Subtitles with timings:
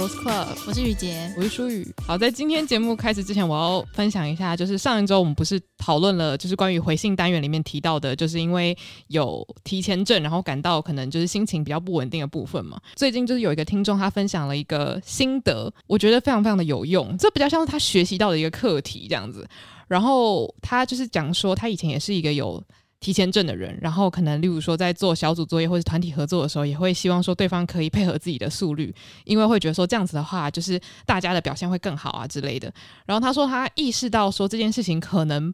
[0.00, 1.86] Girls Club，我是雨洁，我是舒雨。
[2.06, 8.74] 好，在今天节目开始之前，我要分享一下，就是上一周我们不是讨论了，就是关于回信单元里面提到的，就是因为
[9.08, 12.80] 有提前症，然后感到可能就是心情比较不稳定的部分嘛。
[12.96, 19.46] 最近就是有一个听众他分享了一个心得，我觉得非常非常的有用，这比较像是他学习到的一个课题这样子。
[19.86, 22.64] 然后他就是讲说，他以前也是一个有。
[23.00, 32.70] 提前症的人，然后可能例如说在做小组作业或者团体合作的时候，也会希望说对方可以配合自己的速率，因为会觉得说这样子的话，就是大家的表现会更好啊之类的。
[33.06, 35.52] 然后他说他意识到说这件事情可能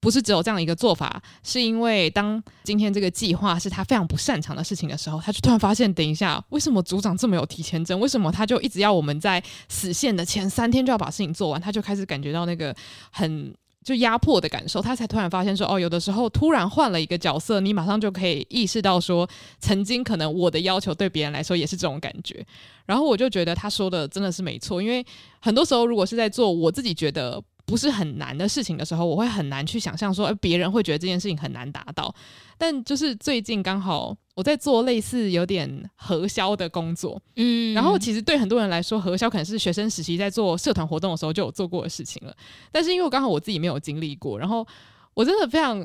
[0.00, 7.98] 不是只有这样一个做法，是因为当今天这个计划是他非常不擅长的事情的时候，他就突然发现，等一下，为什么组长这么有提前症？
[7.98, 11.58] 为什么他就一直要我们在死线的前三天就要把事情做完？
[11.58, 12.76] 他就开始感觉到那个
[13.10, 13.54] 很。
[13.82, 22.44] 就压迫的感受，他才突然发现说，哦，有的时候突然换了一个角色，你马上就可以意识到说，曾经可能我的要求对别人来说也是这种感觉。
[22.86, 25.04] 然后我就觉得他说的真的是没错，因为
[25.40, 32.14] 很多时候如果是在做我自己觉得不是很难的事情的时候，我会很难去想象说，别人会觉得这件事情很难达到。
[32.58, 42.36] 但就是最近刚好我在做类似有点核销的工作，嗯，然后其实对很多人来说，核销可能是学生时期在做社团活动的时候就有做过的事情了。
[42.70, 44.66] 但是因为我刚好我自己没有经历过，然后
[45.14, 45.82] 我真的非常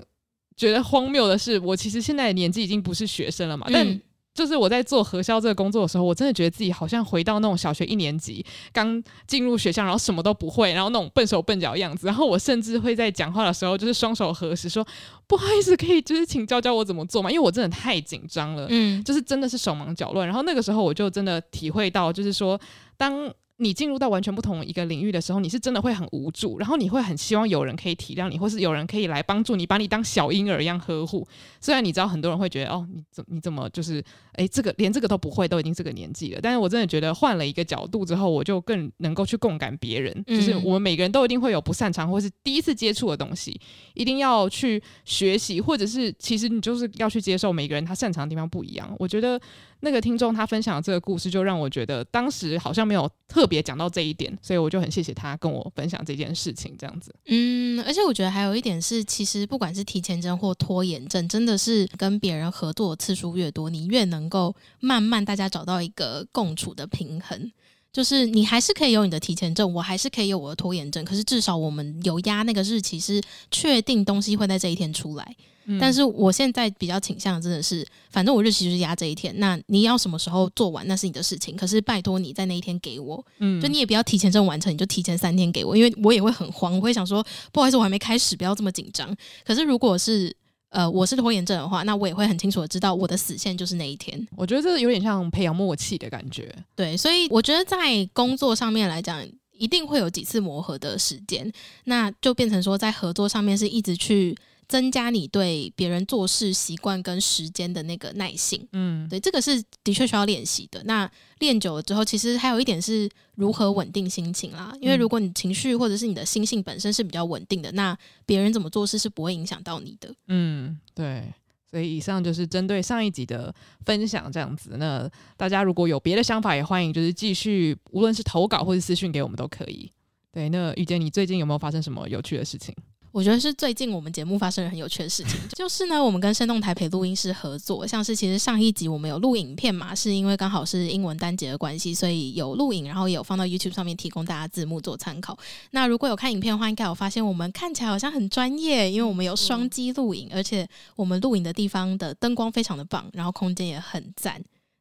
[0.58, 4.02] 觉得荒谬的是，我其实现在年纪已经不是学生了嘛，嗯、但。
[4.38, 12.06] 就是我在做核销这个工作的时候，我真的觉得自己好像回到那种小学一年级刚进入学校，然后什么都不会，然后那种笨手笨脚的样子。
[12.06, 14.86] 然后我甚至会在讲话的时候，就是双手合十说
[15.26, 20.28] ：“不好意思，可以就是请教教我怎么做吗？”因为我真的太紧张了，嗯，就是真的是手忙脚乱。
[20.28, 22.60] 然后那个时候我就真的体会到，就是说
[22.96, 23.34] 当。
[23.58, 31.28] 你进入到完全不同一个领域的时候，你是真的会很无助，然后你会很希望有人可以体谅你，或是有人可以来帮助你，把你当小婴儿一样呵护。
[31.60, 36.40] 虽然你知道很多人会觉得，哦，你怎你怎么就是，诶，这个连这个都不会，都已经这个年纪了。
[36.42, 40.24] 但是我真的觉得换了一个角度之后，我就更能够去共感别人。
[40.28, 43.60] 就是我们每个人都一定会有不擅长或是第一次接触的东西，
[43.96, 48.96] 一定要去学习，或者是其实你就是要去接受每个人他擅长的地方不一样。
[49.00, 49.42] 我觉得。
[49.82, 57.14] 那个听众他分享的这个故事，就让我觉得当时好像没有特别讲到这一点，所以我就很谢谢他跟我分享这件事情，这样子。
[57.28, 67.52] 嗯，而且我觉得还有一点是，其实不管是提前症或拖延症，真的是跟别人合作次数越多，你越能够慢慢大家找到一个共处的平衡。
[67.92, 75.36] 就是你还是可以有你的提前证，我还是可以有我的拖延症，可是至少我们有压那个日期，是确定东西会在这一天出来。
[75.82, 87.22] 但是我现在比较倾向的真的是，反正我日期就是压这一天，那你要什么时候做完那是你的事情，可是拜托你在那一天给我，嗯，就你也不要提前这么完成，你就提前三天给我，因为我也会很慌，我会想说
[87.52, 89.14] 不好意思，我还没开始，不要这么紧张。
[89.44, 90.34] 可是如果是
[90.78, 94.28] 呃我是拖延症的话，那我也会很清楚的知道我的死线就是那一天。
[94.36, 101.52] 我觉得这有点像培养默契的感觉，对，所以我觉得在工作上面来讲，一定会有几次磨合的时间，
[101.86, 104.38] 那就变成说在合作上面是一直去。
[104.68, 110.84] 增加你对别人做事习惯跟时间的那个耐性，嗯，对，这个是的确需要练习的。
[110.84, 114.74] 那练久了之后，其实还有一点是如何稳定心情啦。
[114.82, 120.14] 因为如果你情绪或者是你的心性本身是比较稳定的，那别人怎么做事是不会影响到你的。
[120.28, 121.34] 嗯，对。
[121.70, 123.54] 所以以上就是针对上一集的
[123.86, 124.78] 分享，这样子。
[124.78, 129.92] 那大家如果有别的想法，也欢迎就是继续，无论是投稿或是私讯给我们都可以。
[130.32, 132.74] 对，那雨洁，你最近有没有发生什么有趣的事情？
[133.18, 145.36] 我觉得是最近我们节目发生了很有趣的事情， 就是呢，我们跟生动台北录音室合作，像是其实上一集我们有录影片嘛，是因为刚好是英文单节的关系，所以有录影，然后也有放到 YouTube 上面提供大家字幕做参考。
[145.72, 154.40] 那如果有看影片的话，应该有发现我们看起来好像很专业，因为我们有双机录影，而且我们录影的地方的灯光非常的棒，然后空间也很赞，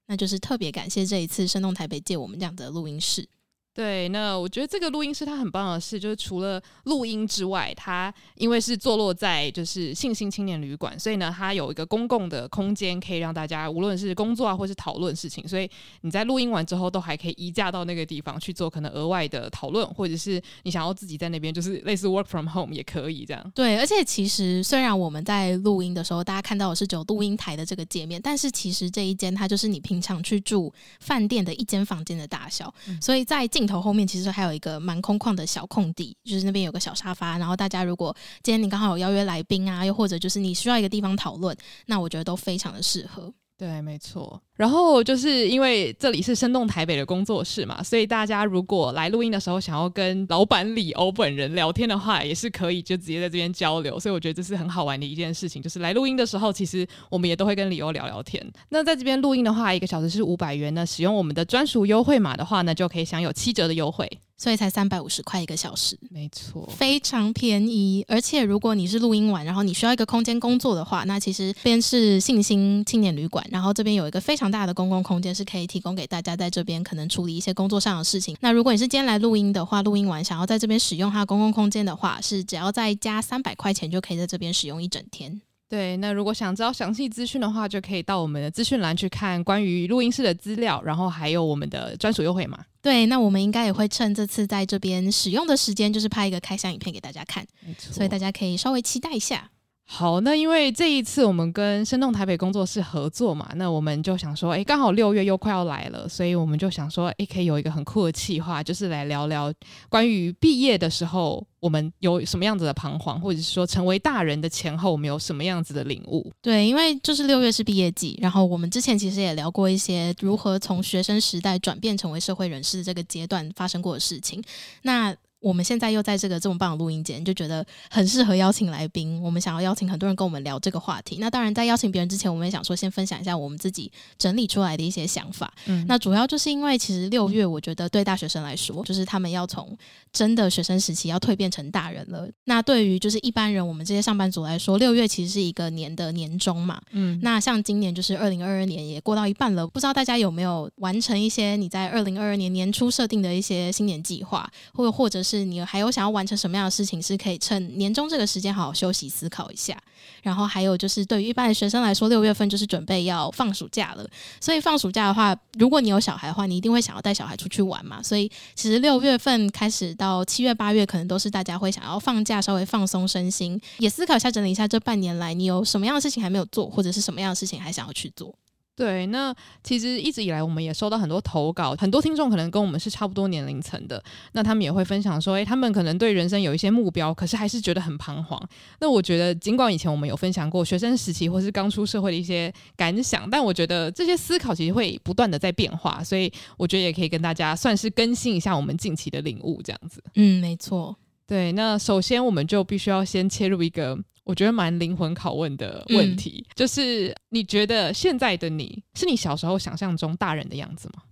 [0.08, 3.26] 那就是特别感谢这一次生动台北借我们这样的录音室。
[3.76, 15.46] 对，那我觉得这个录音室它很棒的是，就是除了录音之外，它因为是坐落在就是信心青年旅馆，所以呢，它有一个公共的空间，可以让大家无论是工作啊，或是讨论事情。
[15.46, 15.68] 所以
[16.00, 23.52] 你在录音完之后，都还可以移驾到那个地方去做可能额外的讨论，或者是你想要自己在那边就是类似 work from home 也可以这样。
[23.54, 37.36] 对，而且其实虽然我们在录音的时候，大家看到的是只有录音台的这个界面，但是其实这一间它就是你平常去住饭店的一间房间的大小，嗯、所以在进头后面其实还有一个蛮空旷的小空地，就是那边有个小沙发。
[37.38, 43.32] 然后大家如果今天你刚好有邀约来宾啊，又或者就是你需要一个地方讨论，那我觉得都非常的适合。
[43.58, 44.38] 对，没错。
[44.54, 53.98] 然后就是因为这里是生动台北的工作室嘛，所以大家如果来录音的时候想要跟老板李欧本人聊天的话，也是可以就直接在这边交流。
[53.98, 58.46] 所以我觉得这是很好玩的一件事情，就是来录音的时候，其实我们也都会跟李欧聊聊天。
[58.68, 64.06] 那在这边录音的话，一个小时是五百元呢，使用我们的专属优惠码的话呢，就可以享有七折的优惠。
[64.38, 68.04] 所以才三百五十块一个小时，没错，非常便宜。
[68.06, 78.36] 而且如果你是录音完，然后你需要一个空间工作的话，那其实这边是信心青年旅馆，然后这边有一个非常大的公共空间，是可以提供给大家在这边可能处理一些工作上的事情。
[78.40, 85.40] 那如果你是今天来录音的话，录音完想要在这边使用它的公共空间的话，是只要再加三百块钱就可以在这边使用一整天。
[85.68, 92.64] 对，那如果想知道详细资讯的话，就可以到我们的资讯栏去看关于录音室的资料，然后还有我们的专属优惠码。
[92.80, 97.44] 对，那我们应该也会趁这次在这边使用的时间，就是拍一个开箱影片给大家看，
[97.78, 99.50] 所以大家可以稍微期待一下。
[99.88, 109.52] 好，那因为这一次我们跟生动台北工作室合作嘛，那我们就想说，哎，刚好六月又快要来了，所以我们就想说，哎，可以有一个很酷的企划，就是来聊聊
[109.88, 116.32] 关于毕业的时候我们有什么样子的彷徨，或者是说成为大人的前后我们有什么样子的领悟。
[116.42, 124.42] 对，因为就是六月是毕业季，然后我们之前其实也聊过一些如何从学生时代转变成为社会人士这个阶段发生过的事情。
[124.82, 125.14] 那
[125.46, 129.22] 我们现在又在这个这么棒的录音间，就觉得很适合邀请来宾。
[129.22, 131.18] 我们想要邀请很多人跟我们聊这个话题。
[131.20, 135.54] 那当然，在邀请别人之前，我们也想说先分享一下我们自己整理出来的一些想法。
[135.66, 139.78] 嗯，那主要就是因为其实六月，我觉得对大学生来说，就是他们要从
[140.12, 142.28] 真的学生时期要蜕变成大人了。
[142.46, 146.82] 那对于就是一般人，我们这些上班族来说，六月其实是一个年的年终嘛。
[146.90, 159.76] 嗯，那像今年就是二零二二年也过到一半了，不知道大家有没有完成一些你在二零二二年年初设定的一些新年计划，或或者是是你还有想要完成什么样的事情，是可以趁年终这个时间好好休息思考一下。
[160.22, 164.06] 然后还有就是，对于一般的学生来说，六月份就是准备要放暑假了。
[164.40, 168.02] 所以放暑假的话，如果你有小孩的话，你一定会想要带小孩出去玩嘛。
[168.02, 178.34] 所以其实六月份开始到七月八月，可能都是大家会想要放假，稍微放松身心，也思考一下、整理一下这半年来你有什么样的事情还没有做，或者是什么样的事情还想要去做。
[178.76, 179.34] 对，那
[179.64, 184.02] 其实一直以来我们也收到很多投稿，很多听众可能跟我们是差不多年龄层的，
[184.32, 188.38] 那他们也会分享说，诶，他们可能对人生有一些目标，可是还是觉得很彷徨。
[188.78, 200.04] 那我觉得，尽管以前我们有分享过学生时期或是刚出社会的一些感想，但我觉得这些思考其实会不断的在变化，所以我觉得也可以跟大家算是更新一下我们近期的领悟，这样子。
[200.16, 200.94] 嗯，没错。
[201.26, 203.98] 对，那首先我们就必须要先切入一个。
[204.26, 211.02] 我觉得蛮灵魂拷问的问题，嗯、就是你觉得现在的你是你小时候想象中大人的样子吗？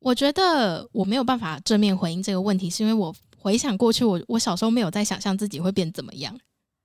[0.00, 6.36] 我觉得我没有办法正面回应这个问题，是因为我回想过去我，我我小时候没有在想象自己会变怎么样。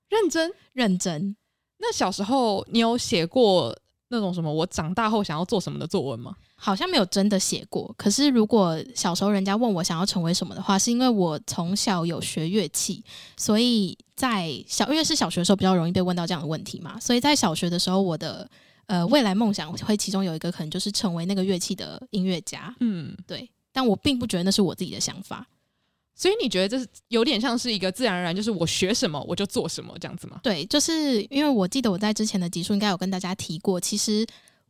[0.08, 1.36] 认真认真。
[1.78, 3.76] 那小时候你有写过
[4.08, 6.34] 那种什么我长大后想要做什么的作文吗？
[6.56, 7.94] 好像没有真的写过。
[7.98, 13.04] 可是如果小时候人家问我想要成为什么的话，是因为我从小有学乐器，
[13.36, 13.96] 所以。
[14.16, 18.48] 在小，因为是小学的时候比较容易被问到这样的问题嘛，所以在小学的时候，我的
[18.86, 25.44] 呃未来梦想会其中有一个可能就是成为那个乐器的音乐家，嗯，对，但我并不觉得那是我自己的想法，
[26.14, 30.40] 所以你觉得这是有点像是一个自然而然，就是我学什么我就做什么这样子吗？
[30.42, 34.26] 对，就是因为我记得我在之前的集数应该有跟大家提过，其实。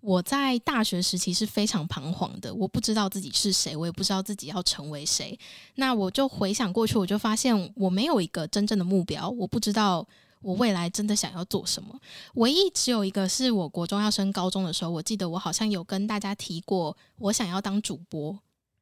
[0.06, 5.38] 我在大学时期是非常彷徨的，我不知道自己是谁，我也不知道自己要成为谁。
[5.76, 10.06] 那我就回想过去，我就发现我没有一个真正的目标，我不知道
[10.42, 11.98] 我未来真的想要做什么。
[12.34, 18.38] 唯一只有一个是我国中要升高中的时候，我记得我好像有跟大家提过，我想要当主播。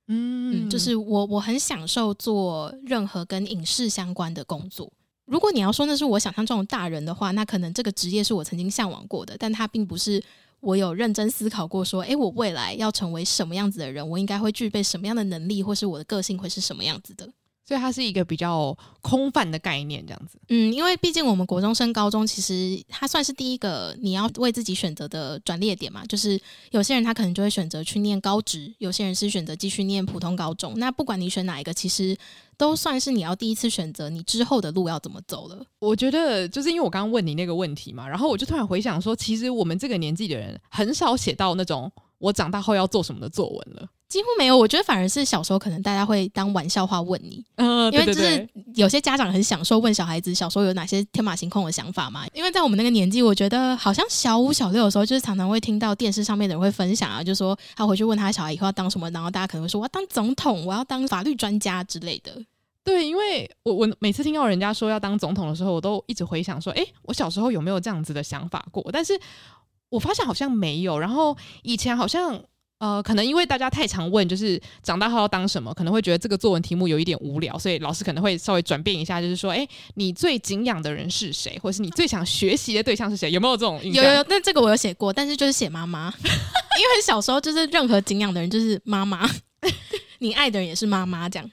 [0.09, 4.93] 嗯，嗯，就是我我很享受做任何跟影视相关的工作。
[5.27, 10.23] 如果你要说那是我想象中的大人的话，那可能这个职业是我曾经向往过的，但它并不是。
[10.61, 14.09] 我有认真思考过，说，诶，我未来要成为什么样子的人？
[14.09, 17.29] 我应该会具备什么样的能力，或是我的个性会是什么样子的？
[17.65, 20.39] 所以它是一个比较空泛的概念，这样子。
[20.49, 26.05] 嗯，因为毕竟我们国中升高中，其实它算是第一个你要为自己选择的转捩点嘛。
[26.07, 26.41] 就是
[26.71, 30.75] 有些人他可能就会选择去念高职，有些人是选择继续念普通高中。
[30.77, 32.17] 那不管你选哪一个，其实。
[32.59, 35.67] 都算是你要第一次选择你之后的路要怎么走了。
[35.81, 44.59] 我觉得就是因为我刚刚问你那个问题嘛，然后我就突然回想说，其实我们这个年纪的人很少写到那种我长大后要做什么的作文了，几乎没有。
[44.59, 52.27] 我觉得反而是小时候可能大家会当玩笑话问你，嗯，因为就是有些家长很享受问小孩子小时候有哪些天马行空的想法嘛。
[52.35, 62.33] 因为在我们那个年纪，我觉得好像小五小六的时候，就是常常会听到电视上面的人会分享啊，就说他回去问他小孩以后要当什么，然后大家可能会说我要当总统，我要当法律专家之类的。
[62.85, 68.85] 对，因为我我每次听到人家说要当总统的时候，我都一直回想说，哎，我小时候有没有这样子的想法过？
[68.93, 69.19] 但是
[69.89, 70.99] 我发现好像没有。
[70.99, 72.39] 然后以前好像。
[72.83, 83.31] 呃，可能因为大家太常问，就是长大后要当什么，可能会觉得这个作文题目有一点无聊，所以老师可能会稍微转变一下，就是说，哎，你最敬仰的人是谁，或者是你最想学习的对象是谁？
[83.31, 84.03] 有没有这种印象？
[84.03, 89.31] 有有有，那这个我有写过，但是就是写妈妈， 因为小时候就是任何敬仰的人就是妈妈，
[90.19, 91.49] 你爱的人也是妈妈这样。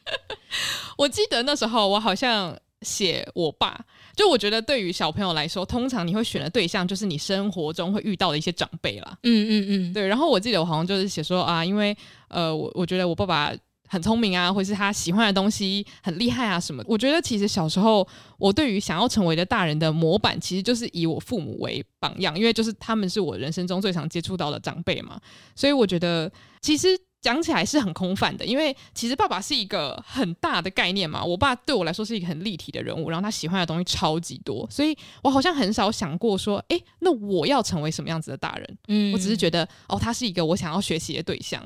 [0.98, 3.86] 我记得那时候我好像写我爸。
[4.20, 9.18] 就我觉得，对于小朋友来说，通常你会选的对象就是你生活中会遇到的一些长辈啦。
[9.24, 10.06] 嗯嗯嗯，对。
[10.06, 11.96] 然后我记得我好像就是写说啊，因为
[12.28, 13.54] 呃，我我觉得我爸爸
[13.88, 16.84] 很聪明啊，或是他喜欢的东西很厉害啊什么。
[16.86, 18.06] 我觉得其实小时候
[18.38, 25.18] 我对于想要成为的大人的模板，其实就是以我父母为榜样，因为就是他们是我人生中最常接触到的长辈嘛。
[25.56, 26.90] 所以我觉得其实。
[27.22, 31.24] 讲起来是很空泛的，因为其实爸爸是一个很大的概念嘛。
[31.24, 38.78] 我爸对我来说是一个很立体的人物，然后他喜欢的东西超级多，所以我好像很少想过说，诶，那我要成为什么样子的大人？
[38.88, 41.62] 嗯，我只是觉得，哦，他是一个我想要学习的对象。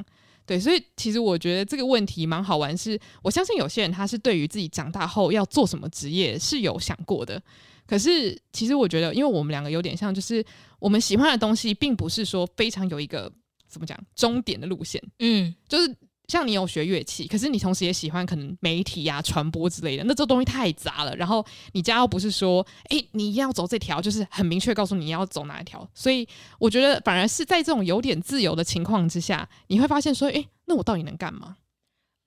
[0.46, 7.40] 对，所以其实我觉得这个问题蛮好玩，是我相信有些人他是对于自己长大后要做什么职业是有想过的。
[7.86, 10.44] 可是其实我觉得，因为我们两个有点像，就是
[10.80, 13.32] 我们喜欢的东西，并不是说非常有一个。
[13.74, 14.00] 怎么讲？
[14.16, 21.14] 终点的路线，嗯，就是像你有学乐器，可是你同时也喜欢可能媒体呀、啊、传播之类的，那这东西太杂了。
[21.16, 25.86] 然后你家又不是说，哎、欸，你一定要走这条，就是很明确告诉你要走哪一条。
[25.94, 26.28] 所以
[26.60, 31.58] 我觉得反而是在这种有点自由的情况之下，你会发现说，哎、欸，那我到底能干嘛？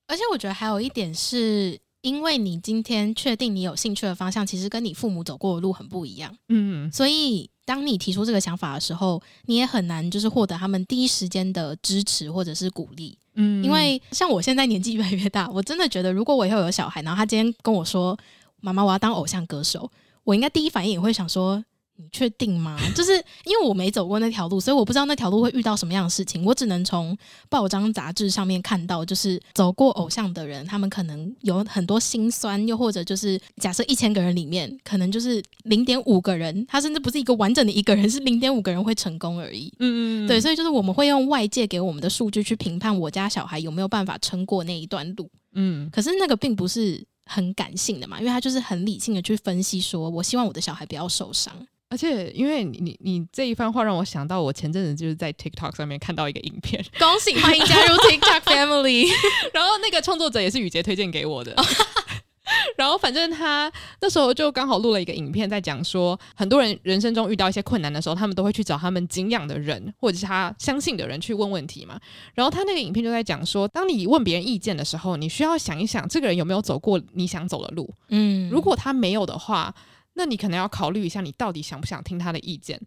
[0.08, 7.50] 而且我觉得还有一点是，因为你今天确定你有兴趣的方向，其实跟你父母走过的路很不一样，嗯，所以。
[7.66, 18.16] 当你提出这个想法的时候，你也很难就是获得他们第一时间的支持或者是鼓励，嗯，因为像我现在年纪越来越大，我真的觉得如果我以后有小孩，然后他今天跟我说
[18.62, 19.90] ：“妈妈，我要当偶像歌手”，
[20.22, 21.60] 我应该第一反应也会想说。
[21.98, 22.78] 你确定吗？
[22.94, 23.12] 就是
[23.44, 26.44] 因为我没走过那条路，所以我不知道那条路会遇到什么样的事情。
[26.44, 27.16] 我只能从
[27.48, 39.72] 报章杂志上面看到，就是走过偶像的人，他们可能有很多心酸，又或者就是假设一千个人里面，可能就是零点五个人，他甚至不是一个完整的一个人，是零点五个人会成功而已。
[39.78, 45.30] 嗯嗯，对，所以就是我们会用外界给我们的数据去评判我家小孩有没有办法撑过那一段路。
[45.54, 51.54] 嗯，可是那个并不是很感性的嘛，因为他就是很理性的去分析，说我希望我的小孩不要受伤。
[51.88, 59.06] 而且，因为你你你这一番话让我想到，我前阵子就是在 TikTok 上面看到一个影片， 恭喜欢迎加入 TikTok Family。
[59.54, 61.54] 然后那个创作者也是雨杰推荐给我的。
[62.76, 71.98] 然后反正他那时候就刚好录了一个影片，在讲说很多人人生中遇到一些困难的时候，他们都会去找他们敬仰的人或者是他相信的人去问问题嘛。
[72.34, 77.88] 然后他那个影片就在讲说，当你问别人意见的时候，你需要想一想，这个人有没有走过你想走的路。
[78.08, 79.72] 嗯，如果他没有的话。
[80.16, 82.80] 那你可能要考虑一下，你到底想不想听他的意见？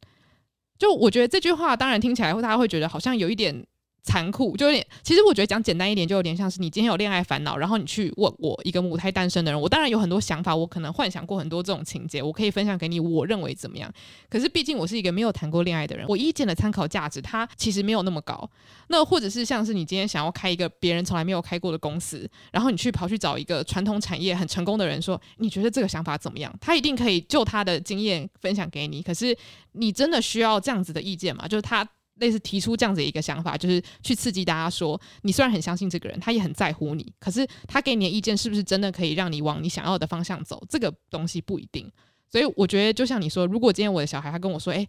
[0.78, 3.66] 就我觉得这句话，当然听起来大家会觉得好像有一点。
[4.02, 13.92] 残酷就有点，其实我觉得讲简单一点，就有点像是你今天有恋爱烦恼，然后你去问我一个母胎单身的人，我当然有很多想法，我可能幻想过很多这种情节，我可以分享给你，我认为怎么样？
[14.30, 18.50] 可是毕竟我是一个没有谈过恋爱的人，我意见的参考价值它其实没有那么高。
[18.88, 26.52] 那或者是像是你今天想要开一个别人从来没有开过的公司，然后你去跑去找一个传统产业很成功的人说，你觉得这个想法怎么样？
[26.60, 29.04] 他一定可以就他的经验分享给你。
[29.04, 29.38] 可是
[29.74, 31.48] 你真的需要这样子的意见吗？
[31.48, 31.88] 就是他。
[32.20, 40.64] 类似提出这样子一个想法，就是去刺激大家说，你虽然很相信这个人，他也很在乎你，可是他给你的意见是不是真的可以让你往你想要的方向走？
[40.70, 41.92] 这个东西不一定。
[42.32, 44.88] 所以我觉得，就像你说，如果今天我的小孩他跟我说，诶，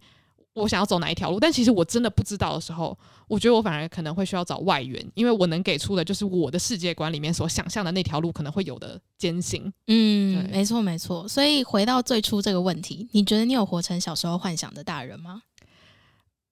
[0.53, 2.95] 我想要走哪一条路，但其实我真的不知道的时候，
[3.27, 9.71] 我觉得我反而可能会需要找外援，因为我能给出的就是我的世界观里面所想象的那条路可能会有的艰辛。
[9.87, 11.27] 嗯，没错没错。
[11.27, 15.41] 所以回到最初这个问题，你觉得你有活成小时候幻想的大人吗？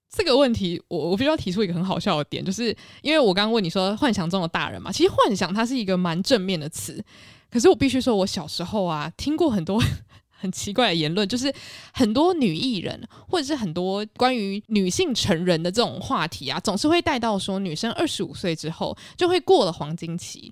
[0.09, 7.03] 这个问题，我我必须要提出一个很好笑的点，就是因为我刚刚问你说幻想中的大人嘛，其实幻想它是一个蛮正面的词，
[7.51, 9.79] 可是我必须说，我小时候啊听过很多
[10.41, 11.53] 很奇怪的言论，就是
[11.93, 20.51] 很多女艺人或者是很多关于女性成人的这种话题啊，总是会带到说女生二十五岁之后就会过了黄金期。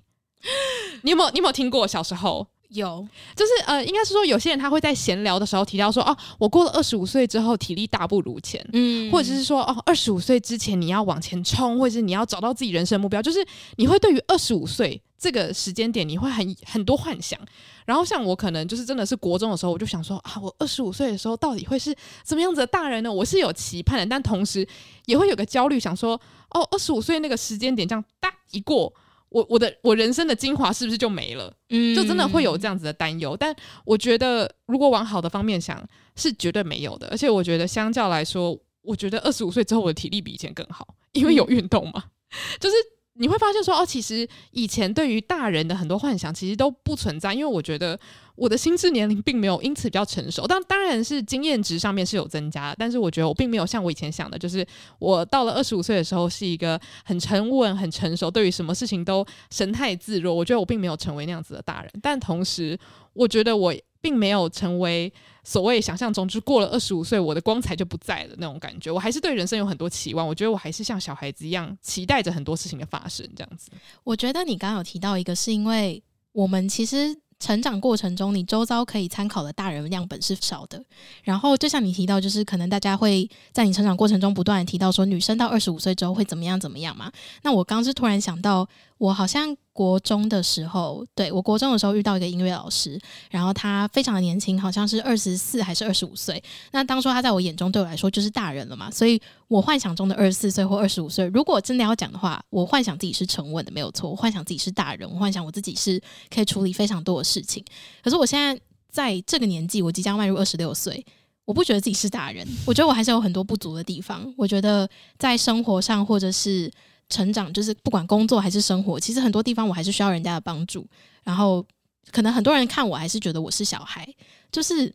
[1.02, 2.46] 你有没有你有没有听过小时候？
[2.68, 13.44] 有，就是呃，应该是说有些人他会在闲聊的时候提到说，哦，我过了二十五岁之后体力大不如前，嗯，或者是说，哦，二十五岁之前你要往前冲，或者是你要找到自己人生目标，就是
[13.76, 17.40] 你会对于二十五岁这个时间点，你会很很多幻想。
[17.86, 23.10] 然后像我可能就是真的是国中的时候，我就想说啊，我二十五岁的时候到底会是怎么样子的大人呢？
[23.10, 24.68] 我是有期盼的，但同时
[25.06, 26.20] 也会有个焦虑，想说，
[26.50, 28.92] 哦，二十五岁那个时间点这样哒一过。
[29.30, 31.52] 我我的我人生的精华是不是就没了？
[31.70, 33.36] 嗯，就真的会有这样子的担忧。
[33.36, 33.54] 但
[33.84, 37.08] 我觉得，如果往好的方面想，是绝对没有的。
[37.08, 42.04] 而且我觉得，相较来说，我觉得二十五岁之后我的体力比以前更好，因为有运动嘛，
[42.60, 42.76] 就是。
[43.18, 47.98] 你会发现说哦，其实以前对于大人的很多幻想其实都不存在，因为我觉得
[48.36, 50.46] 我的心智年龄并没有因此比较成熟。
[50.46, 54.66] 当当然是经验值上面是有增加，但是我觉得我并没有像我以前想的，就是
[54.98, 60.32] 我到了二十五岁的时候是一个很沉稳、很成熟，对于什么事情都神态自若。
[60.32, 62.78] 我觉得我并没有成为那样子的大人，但同时
[63.12, 65.12] 我觉得我并没有成为。
[65.44, 68.90] 所谓想象中，就过了二十五岁，我的光彩就不在了那种感觉。
[68.90, 73.26] 我还是对人生有很多期望，我觉得我还是像小孩子一样，期待着很多事情的发生。
[73.34, 73.70] 这样子，
[74.04, 76.02] 我觉得你刚刚有提到一个，是因为
[76.32, 77.18] 我们其实。
[77.40, 80.84] 成长过程中，你周遭可以参考的大人样本是少的。
[81.22, 87.12] 然后，就像你提到，就是可能大家会在你成长过程中不断提到说，女生到二十五岁之后会怎么样怎么样嘛？
[87.42, 93.00] 那我刚是突然想到，我好像国中的时候，对，我国中的时候遇到一个音乐老师，
[93.30, 96.42] 然后他非常的年轻，好像是二十四还是二十五岁。
[96.72, 99.20] 那当初他在我眼中对我来说就是大人了嘛，所以。
[99.48, 104.10] 我幻想中的二十四岁或二十五岁，如果真的要讲的话，我幻想自己是沉稳的，没有错。
[104.10, 107.64] 我幻想自己是大人，我幻想我自己是可以处理非常多的事情。
[108.04, 111.02] 可是我现在在这个年纪，我即将迈入二十六岁，
[111.46, 114.30] 我不觉得自己是大人，我觉得我还是有很多不足的地方。
[114.36, 114.86] 我觉得
[115.18, 116.70] 在生活上或者是
[117.08, 120.86] 成长，就是不管工作还是生活，其实很多地方我还是需要人家的帮助。
[121.24, 121.64] 然后
[122.10, 124.08] 可能很多人看我还是觉得我是小孩，
[124.50, 124.94] 就是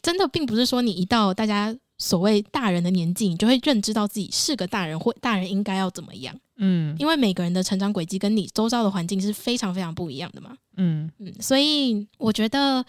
[0.00, 1.76] 真的并不是说你一到大家。
[1.98, 6.36] 所谓大人的年纪，你就会认知到自己是个大人，或大人应该要怎么样。
[6.56, 10.56] 嗯，因为每个人的成长轨迹跟你周遭的环境是非常非常不一样的嘛。
[10.78, 12.84] 嗯嗯，所以我觉得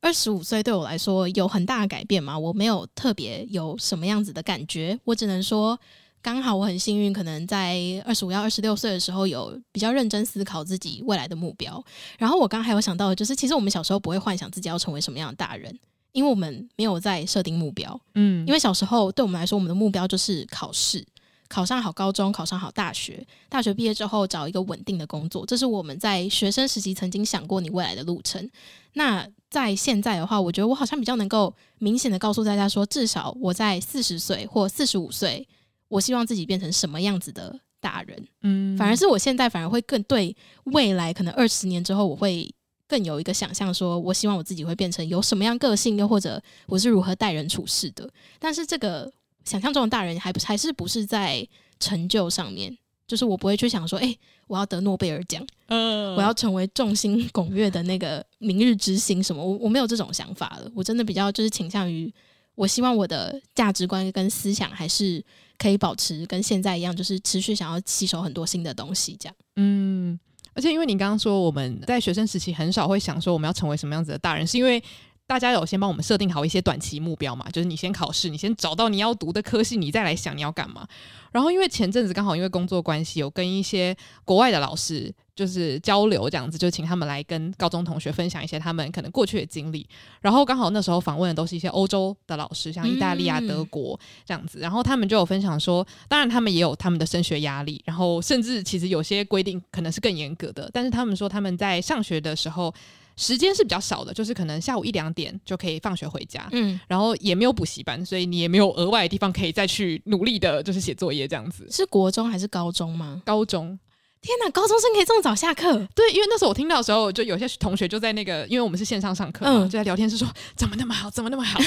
[0.00, 2.36] 二十五岁对我来说有很大的改变嘛。
[2.36, 5.78] 我没有特别有什么样子的感觉，我只能说
[6.26, 11.80] 刚好我很幸运，可能在二十五到二十六岁的时候有比较认真思考自己未来的目标。
[12.18, 15.72] 然后我刚还有想到的就是，其实我们小时候不会幻想自己要成为什么样的大人。
[16.10, 21.06] 因为我们没有在设定目标，嗯，因为小时候对我们来说，我们的目标就是考试，
[21.46, 28.50] 考上好高中，考上好大学，大学毕业之后找一个稳定的工作，这是我们在学生时期曾经想过你未来的路程。
[28.94, 35.46] 那在现在的话，我觉得我好像比较能够明显的告诉大家说，至少我在四十岁或四十五岁，
[35.88, 42.52] 我希望自己变成什么样子的大人，嗯，反而是我现在反而会更对未来可能二十年之后我会。
[42.88, 48.08] 更有一个想象，说我希望我自己会变成有什么样个性，又或者我是如何待人处事的。
[48.38, 49.12] 但是这个
[49.44, 51.44] 想象中的大人，还不还是不是在
[51.80, 52.78] 成就上面？
[53.08, 59.44] 就是我不会去想说，哎、欸，我要得诺贝尔奖，嗯，我要成为众星 拱月的那个明日之星什么？
[59.44, 60.70] 我我没有这种想法了。
[60.72, 62.14] 我真的比较就是倾向于，
[62.54, 65.20] 我希望我的价值观跟思想还是
[65.58, 70.18] 可以保持跟现在一样，就是持续想要吸收很多新的东西，这样，嗯。
[70.54, 74.82] 而且，因为你刚刚说我们在学生时期很少会想说我们要成为什么样子的大人，是因为
[75.26, 77.46] 大家有先帮我们设定好一些短期目标嘛？
[77.50, 80.88] 就是你先考试，你先找到你要读的科系，你再来想你要干嘛。
[81.30, 85.12] 然后，因为前阵子刚好因为工作关系，有跟一些国外的老师。
[85.36, 89.86] 就是交流这样子，就请他们来跟高中同学分享一些他们可能过去的经历。
[90.22, 94.58] 然后刚好那时候访问的都是一些欧洲的老师，像意大利啊、德国这样子。
[94.58, 100.70] 然后他们就有分享说，当然他们也有他们的升学压力，然后甚至其实有些规定可能是更严格的。
[100.72, 102.74] 但是他们说他们在上学的时候
[103.16, 106.48] 时间是比较少的，就是可能下午一两点就可以放学回家。
[106.52, 111.66] 嗯，然后也没有补习班，所以你也没有额外的地方可以再去努力的，就是写作业这样子。
[111.70, 113.20] 是国中还是高中吗？
[113.24, 113.78] 高中。
[114.26, 115.72] 天哪，高中生可以这么早下课？
[115.94, 121.60] 对，因为那时候我听到的时候，就有些同学就在那个，因为我们是线上上课嘛，嗯，就在聊天室说怎么那么好， 怎么那么好。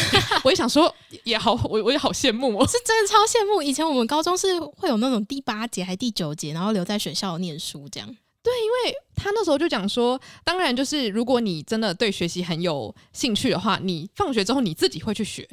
[0.44, 0.94] 我也想说
[1.24, 3.62] 也好， 我我也好羡慕哦， 是真的超羡慕。
[3.62, 8.10] 以前我们高中是会有那种第八节还第九节，然后留在学校念书这样。
[8.44, 15.48] 对，因为他那时候就讲说，当然就是如果你真的对学习很有兴趣的话，你放学之后你自己会去学。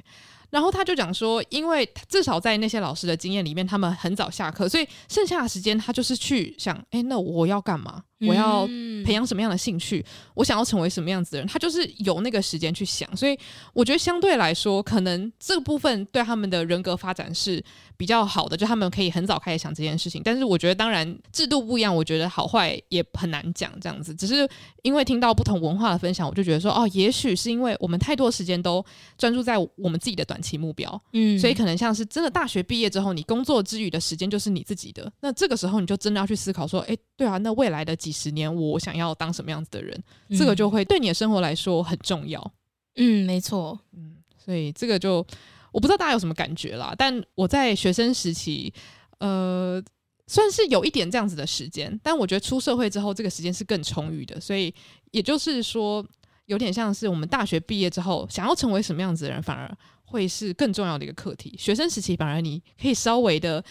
[0.51, 8.03] 然后他就讲说，因为至少在那些老师的经验里面，他们很早下课，所以剩下的时间他就是去想，哎，那我要干嘛？
[8.21, 8.67] 我要
[9.05, 10.05] 培养什么样的兴趣？
[10.35, 11.47] 我想要成为什么样子的人？
[11.47, 13.39] 他就是有那个时间去想，所以
[13.75, 17.63] 我觉得相对来说，可能这个部分对他们的人格发展是
[17.97, 20.23] 比较好的，就他们可以很早开始想这件事情。
[20.25, 23.71] 但是我觉得，当然制度不一样，我觉得好坏也很难讲。
[23.81, 24.49] 这样子，只是
[24.83, 28.83] 因为听到不同文化的分享，我就觉得说，哦，也许是因为我们太多时间都
[29.19, 37.95] 专注在我们自己的短期目标，嗯，所以可能像是真的大学毕业之后，你工作之余的时间就是你自己的，那这个时候你就真的要去思考说，哎，对啊，那未来的。
[38.07, 42.53] 几十年，我想要当什么样子的人，嗯、这个就会对你的生活来说很重要。
[42.95, 43.77] 嗯，没错。
[43.97, 45.27] 嗯，所以这个就
[45.73, 46.95] 我不知道大家有什么感觉啦。
[46.97, 48.73] 但我在学生时期，
[49.19, 49.83] 呃，
[50.29, 51.99] 算是有一点这样子的时间。
[52.01, 54.41] 但我觉得出社会之后，这个时间是更充裕的。
[54.41, 54.73] 所以
[55.11, 56.07] 也就是说，
[56.45, 61.57] 有点像是我们大学毕业之后想要成为什么样子的人，反而会是更重要的一个课题。
[61.59, 63.65] 学生时期反而你可以稍微的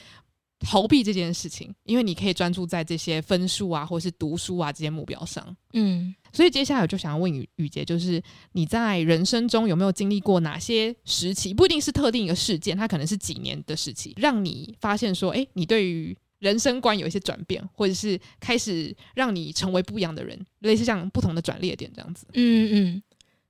[0.59, 5.55] 逃避这件事情，因为你可以专注在这些分数啊，或是读书啊这些目标上。
[5.73, 8.21] 嗯，所以接下来我就想要问雨雨杰，就是
[8.53, 11.53] 你在人生中有没有经历过哪些时期？
[11.53, 22.25] 不一定是特定一个事件，它可能是几年的时期，让你发现说，哎，你对于人生观有一些转变，或者是开始让你成为不一样的人，类似像不同的转捩点这样子。
[22.33, 23.03] 嗯嗯，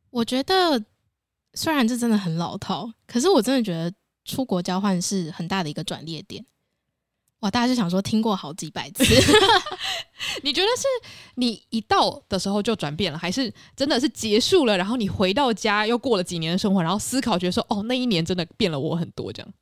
[0.10, 0.84] 我觉得
[1.54, 3.94] 虽然这真的很老套，可是我真的觉得
[4.26, 6.44] 出国交换是很大的一个转捩点。
[7.46, 7.52] 哇！
[7.52, 9.04] 大家就想说听过好几百次，
[10.42, 10.88] 你觉得是
[11.36, 19.54] 你一到的时候就转变了，还是真的是结束了，然后你回到家又过了几年的生活，然后思考觉得说，哦，那一年真的变了我很多这样？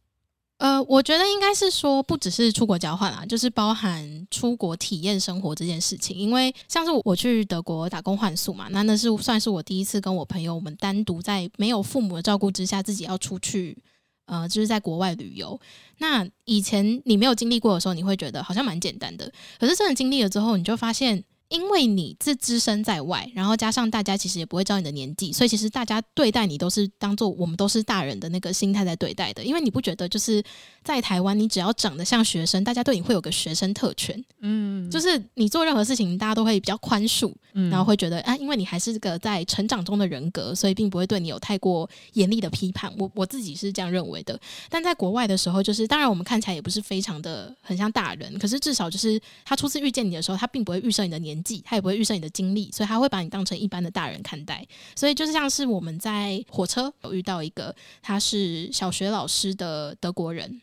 [0.60, 6.16] 呃，我觉得应该是说不只是出国交换啊，就是包含出国体验生活这件事情。
[6.16, 13.78] 因为像是我去德国打工换宿嘛，那那是算是我第一次跟我朋友我们单独在没有父母的照顾之下，自己要出去。
[14.26, 15.60] 呃，就是在国外旅游。
[15.98, 19.32] 那以前你没有经历过的时候，你会觉得好像蛮简单的。
[19.60, 21.24] 可是真的经历了之后，你就发现。
[21.54, 29.44] 因为你是只身在外，然后加上大家其实也不会知道你的年纪，所以其实大家对待你都是当做我们都是大人的那个心态在对待的。
[29.44, 30.44] 因为你不觉得就是
[30.84, 42.92] 在台湾，你只要长得像学生，大家对你会有个学生特权，嗯，就是你做任何事情，大家都会比较宽恕，嗯，然后会觉得啊，因为你还是个在成长中的人格，所以并不会对你有太过严厉的批判。
[42.98, 44.40] 我我自己是这样认为的。
[44.70, 51.62] 但在国外的时候，就是当然我们看起来也不是非常的很像大人，可是至少就是他初次遇见你的时候，他并不会预设你的年纪。
[51.66, 54.66] 他也不会预设你的经历，所以他会把你当成一般的大人看待。
[54.96, 60.62] 所以就是像是我们在火车有遇到一个他是小学老师的德国人。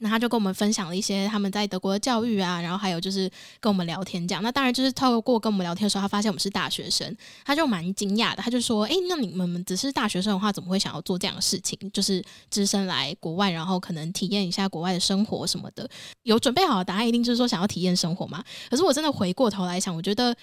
[0.00, 4.42] 那他就跟我们分享了一些他们在德国的教育啊，然后还有就是跟我们聊天这样。
[4.42, 8.42] 那当然就是透过跟我们聊天的时候，他发现我们是大学生，他就蛮惊讶的。
[8.42, 11.78] 他就说：“诶，那你们只是大学生的话，怎么会想要做这样的事情？
[11.92, 15.88] 就是只身来国外，然后可能体验一下国外的生活什么的。
[16.22, 18.42] 有准备好的答案，一定就是说想要体验生活嘛。
[18.70, 20.34] 可是我真的回过头来想，我觉得。”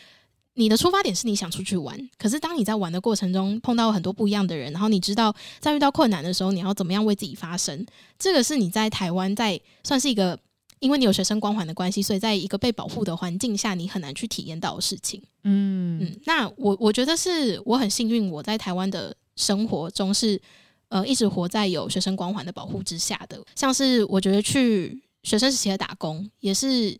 [0.58, 7.86] 你的出发点是你想出去玩，可是当你在玩的过程中碰到很多不一样的人，然后你知道在遇到困难的时候，你要怎么样为自己发声？
[8.18, 10.38] 这个是你在台湾在算是一个，
[10.80, 15.22] 因为你有学生光环的关系，所以在一个被保护的环境下，你很难去体验到的事情。
[15.44, 20.42] 嗯嗯，那我我觉得是我很幸运，我在台湾的生活中是
[20.90, 26.98] 呃一直活在有学生光环的保护之下的，像是我觉得去学生时期的打工也是。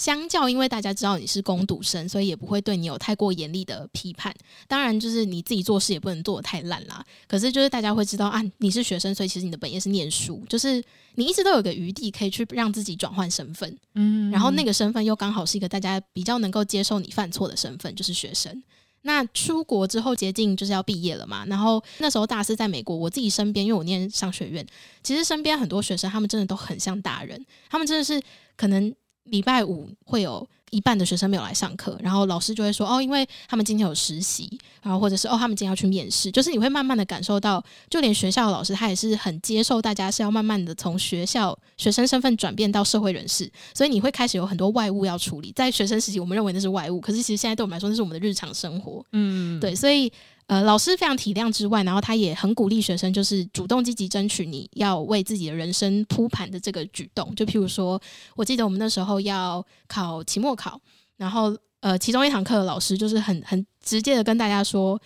[0.00, 4.34] 相较，因为大家知道你是攻读生，所以也不会对你有太过严厉的批判。
[4.66, 7.04] 当然，就是你自己做事也不能做得太烂啦。
[7.28, 10.82] 可是，就是大家会知道啊，你是学生，所以其实你的本业是念书，就是
[11.16, 13.76] 你一直都有个余地可以去让自己转换身份。
[13.94, 18.62] 嗯，然后那个身份又刚好是一个大家比较能够接受你犯错的身份，就是学生。
[19.02, 24.66] 那出国之后接近就是要毕业了嘛，然后那时候大四在美国，我自己身边，因为我念商学院，
[25.02, 28.18] 其实身边很多学生，他们真的都很像大人，他们真的是
[28.56, 28.94] 可能。
[29.30, 34.48] 礼拜五会有一半的学生没有来上课，然后老师就会说哦，因为他们今天有实习，
[34.82, 45.52] 然后或者是哦，他们今天要去面试，就是你会慢慢的感受到，就连学校的老师他也是很接受大家是要慢慢的从学校学生身份转变到社会人士，所以你会开始有很多外物要处理。
[45.56, 49.04] 在学生时期，我们认为那是外物，可是其实现在对我们来说，那是我们的日常生活。
[49.12, 50.12] 嗯，对，所以。
[50.50, 57.32] 呃，老师非常体谅之外，然后他也很鼓励学生，就是主动积极争取你要为自己的人生铺盘的这个举动。
[57.36, 58.00] 就譬如说，
[58.34, 60.80] 我记得我们那时候要考期末考，
[61.16, 65.00] 然后呃，其中一堂课的老师就是很很直接的跟大家说。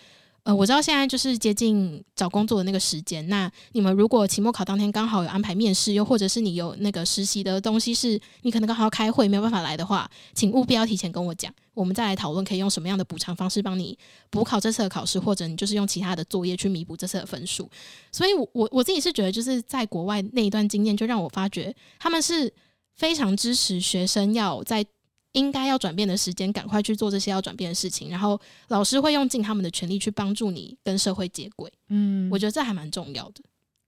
[0.45, 3.27] 呃，我知道现在就是接近找工作的那个时间。
[3.27, 13.97] 那你们如果期末考当天刚好有安排面试，又或者是你有那个实习的东西，是你可能刚好要开会没有办法来的话，请务必要提前跟我讲，我们再来讨论可以用什么样的补偿方式帮你
[14.29, 17.67] 补考这次的考试，或者你就是用其他的作业去弥补这次的分数。
[18.11, 22.53] 所以我，我我自己是觉得，就是在国外那一段经验，就让我发觉他们是
[22.93, 24.85] 非常支持学生要在。
[25.35, 28.09] 应该要转变的时间，赶快去做这些要转变的事情。
[28.09, 31.71] 然后老师会用尽他们的全力去帮助你跟社会接轨。
[31.89, 33.41] 嗯，我觉得这还蛮重要的。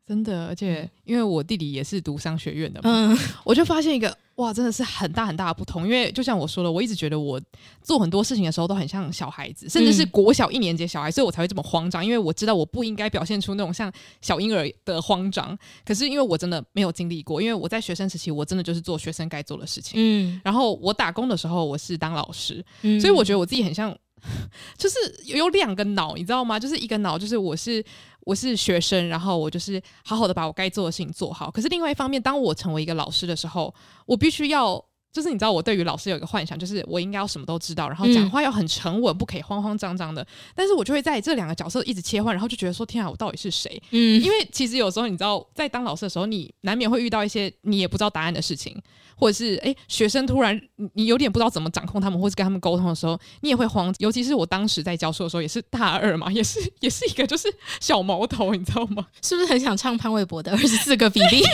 [0.08, 5.84] 真的，而且因为我弟弟也是读商学院的嘛，嗯， 我就发现一个哇，真的是很大很大的不同。
[5.86, 7.42] 因为就像我说的，我一直觉得我
[7.82, 12.06] 做很多事情的时候都很像小孩子，甚至是国小一年级的小孩，所以我才会这么慌张。
[12.06, 13.92] 因为我知道我不应该表现出那种像
[14.22, 15.58] 小婴儿的慌张。
[15.86, 19.96] 可是因为我真的没有经历过，因为我在学生时期，我真的就是做学生该做的事情。
[19.98, 23.94] 嗯，然后我打工的时候，我是当老师，嗯，所以我觉得我自己很像，
[24.78, 26.58] 就是有两个脑，你知道吗？
[26.58, 27.84] 就是一个脑，就是我是。
[28.28, 31.50] 我是学生，然后我就是好好的把我该做的事情做好。
[31.50, 33.74] 可是另外一方面，当我成为一个老师的时候，
[34.06, 34.84] 我必须要
[35.18, 40.24] 就是你知道我对于老师有一个幻想，就是我应该要什么都知道，然后讲话要很沉稳，不可以慌慌张张的。
[40.54, 43.82] 但是我就会在这两个角色一直切换，然后就觉得说天啊，我到底是谁？
[43.90, 48.80] 嗯，因为其实有时候你知道，在当老师的时候，你难免会遇到一些你也不知道答案的事情，
[49.16, 50.62] 或者是哎，学生突然
[50.94, 53.92] 你有点不知道怎么掌控他们，或是跟他们沟通的时候，你也会慌。
[53.98, 59.08] 尤其是我当时在教授的时候，也是大二嘛，也是也是一个就是小毛头，你知道吗？
[59.24, 61.42] 是不是很想唱潘玮柏的二十四个比例？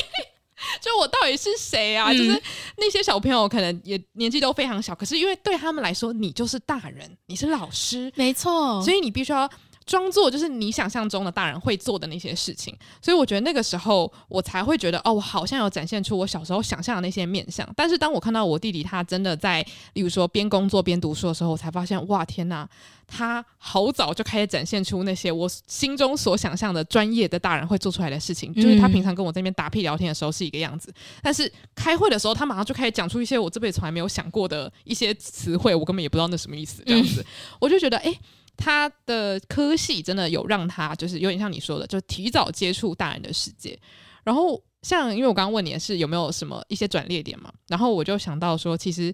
[0.81, 2.11] 就我到底是谁啊？
[2.11, 2.41] 嗯、就是
[2.77, 9.49] 那些小朋友可能也年纪都非常小，可是因为对他们来说，你就是大人，你是老师，没错，所以你必须要。
[9.85, 17.67] 装作就是你想象中的大人会做的那些事情，所以我觉得那个时候我才会觉得哦，我好像有展现出我小时候想象的那些面相。
[17.75, 22.67] 但是当我看到我弟弟他真的在，例如说边工作边读书的时候，我才发现哇天哪，
[23.07, 28.53] 他好早就开始展现出那些我心中所想象的专业的大人会做出来的事情。
[28.53, 37.25] 就是他平常跟我在那边打屁聊天的时候是一个样子，但是开会的时候他马上就开始讲出一些我这辈子从来没有想过的一些词汇，我根本也不知道那什么意思这样子，
[37.59, 38.13] 我就觉得哎。
[38.57, 43.77] 他的科系真的有让他就是有点像你说的，就提早接触大人的世界。
[44.23, 49.13] 然后像因为我刚刚问你的是有没有什么一些转捩点嘛，然后我就想到说，其实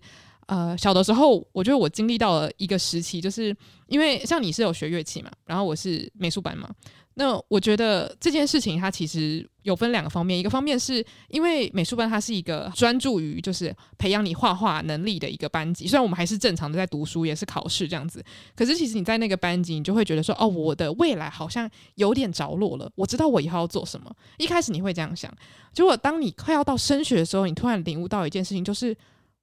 [0.50, 3.56] 呃小的时候，我觉得我经历到了一个时期，就是
[3.88, 6.68] 因为像你是有学乐器嘛，然后我是美术班嘛。
[7.16, 18.24] 那我觉得这件事情它其实有分两个方面，一个方面是因为美术班它是一个专注于就是培养你画画能力的一个班级，虽然我们还是正常的在读书，也是考试这样子，
[18.56, 24.10] 可是其实你在那个班级，你就会觉得说，哦，我的未来好像有点着落了，我知道我以后要做什么。
[24.38, 25.30] 一开始你会这样想，
[25.74, 28.96] 结果当你快要到升学的时候，你突然领悟到一件事情，就是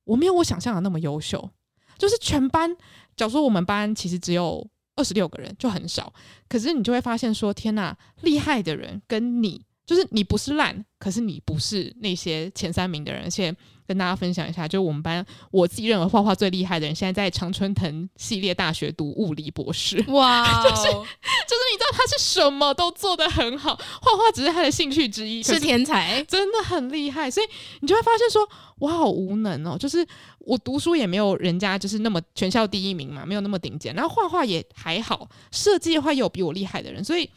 [0.06, 1.50] 我没有我想象的那么优秀，
[1.98, 2.74] 就是全班，
[3.14, 4.66] 假如说我们班其实只有。
[4.98, 6.10] 二十六个人就很少，
[6.48, 13.54] 可是你就会发现说，天呐，厉害的人跟你，就是你不是烂，可是你不是那些前三名的人，而且。
[13.87, 20.03] 跟大家分享一下，就我们班我自己认为画画最厉害的人，现在在常春藤系列大学读物理博士。
[20.09, 27.31] 哇 Wow， 就是就是你知道他是什么都做得很好，画画只是他的兴趣之一，是天才，真的很厉害。
[27.31, 27.46] 所以
[27.81, 30.07] 你就会发现说，我好无能哦，就是
[30.40, 37.31] 我读书也没有人家就是那么全校第一名嘛，没有那么顶尖，然后画画也还好，设计的话也有比我厉害的人，所以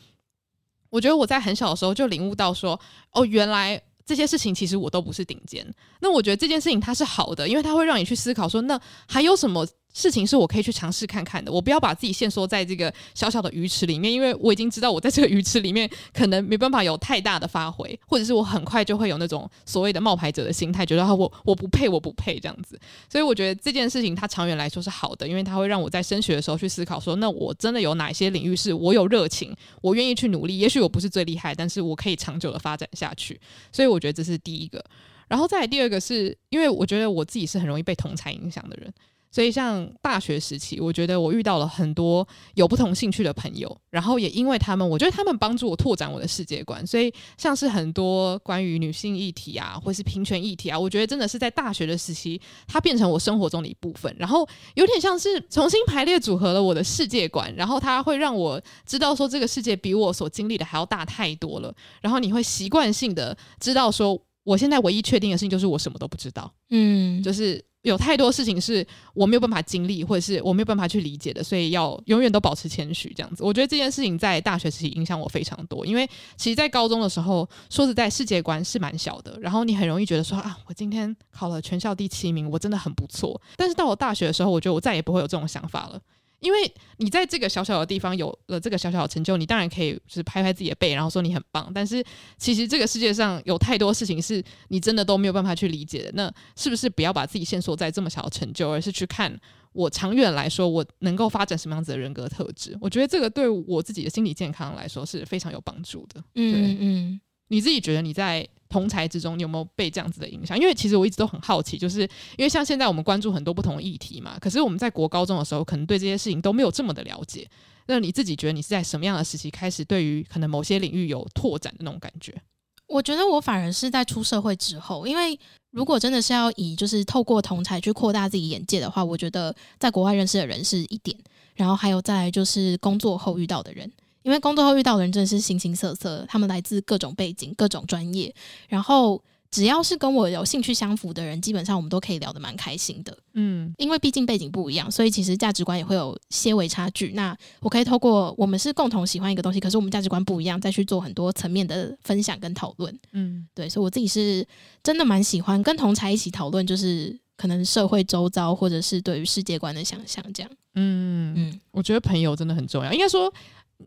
[0.90, 2.80] 我觉得我在很小的时候就领悟到说，
[3.12, 3.82] 哦，原来。
[4.10, 5.64] 这些事情其实我都不是顶尖，
[6.02, 11.52] 那我觉得这件事情它是好的，因为它会让你去思考说，那还有什么事情是我可以去尝试看看的。
[11.52, 22.80] 我不要把自己限缩在这个小小的鱼池里面，因为我已经知道我在这个鱼池里面可能没办法有太大的发挥，或者是我很快就会有那种所谓的冒牌者的心态，觉得我我不配，我不配这样子。
[23.10, 30.58] 所以我觉得这件事情它长远来说是好的，因为它会让我在升学的时候去思考说，那我真的有哪些领域是我有热情，我愿意去努力。
[30.58, 33.40] 也许我不是最厉害，但是我可以长久的发展下去。
[33.72, 34.84] 所以我觉得这是第一个。
[35.28, 38.92] 然后再来第二个是因为我觉得我自己是很容易被同侪影响的人。
[39.32, 46.86] 所以，像大学时期，我觉得我遇到了很多有不同兴趣的朋友，然后也因为他们，我觉得他们帮助我拓展我的世界观。
[46.88, 54.14] 所以，像是很多关于女性议题啊，或是平权议题啊，我觉得真的是在大学的时期，它变成我生活中的一部分。
[54.18, 61.72] 然后，有点像是重新排列组合了我的世界观，然后它会让我知道说，这个世界比我所经历的还要大太多了。
[62.02, 66.52] 然后，你会习惯性的知道说，我现在唯一确定的事情就是我什么都不知道。
[66.72, 67.64] 嗯，就是。
[67.84, 73.44] 有太多事情是我没有办法经历，或者是我没有办法去理解的，所以要永远都保持谦虚，这样子。
[73.44, 83.42] 我觉得这件事情在大学时期影响我非常多，因为其实，在高中的时候，说实在，世界观是蛮小的，然后你很容易觉得说啊，我今天考了全校第七名，我真的很不错。
[83.56, 86.02] 但是到了大学的时候，我觉得我再也不会有这种想法了。
[86.40, 91.72] 因为你在这个小小的地方有了这个小小的成就，你当然可以就是拍拍自己的背，然后说你很棒。
[91.74, 92.04] 但是
[92.38, 96.12] 其实这个世界上有太多事情是你真的都没有办法去理解的。
[96.14, 99.38] 那是不是不要把自己限缩在这么小的成就，而是去看
[99.74, 102.78] 我长远来说我能够发展什么样子的人格特质？
[102.82, 106.22] 我觉得这个对我自己的心理健康来说是非常有帮助的。
[106.34, 108.48] 对，嗯嗯，你自己觉得你在？
[108.70, 110.58] 同才之中，你有没有被这样子的影响？
[110.58, 112.02] 因为其实我一直都很好奇，就是
[112.38, 117.50] 因为像现在我们关注很多不同的议题嘛，可是我们在国高中的时候，可能对这些事情都没有这么的了解。
[117.88, 122.40] 那你自己觉得你是在什么样的时期开始，对于可能某些领域有拓展的那种感觉？
[122.88, 125.40] 我觉得我反而是在出社会之后，因为
[125.72, 131.18] 如果真的是要以就是透过同才去扩大自己眼界的话，我觉得在国外认识的人是一点，
[131.56, 133.92] 然后还有在就是工作后遇到的人。
[134.24, 138.34] 因为工作后遇到的人真的是形形色色，他们来自各种背景、各种专业，
[138.68, 143.18] 然后只要是跟我有兴趣相符的人，基本上我们都可以聊得蛮开心的。
[143.34, 147.14] 嗯，因为毕竟背景不一样，所以其实价值观也会有些微差距。
[147.14, 152.98] 那我可以透过我们是共同喜欢一个东西，可是我们价值观不一样，再去做很多层面的分享跟讨论。
[153.14, 154.46] 嗯，对，所以我自己是
[154.84, 157.20] 真的蛮喜欢跟同才一起讨论，就是。
[157.40, 160.52] 可能社会周遭或者是对于世界观的想象这样。
[160.76, 163.34] 嗯嗯，我觉得朋友真的很重要，应该说。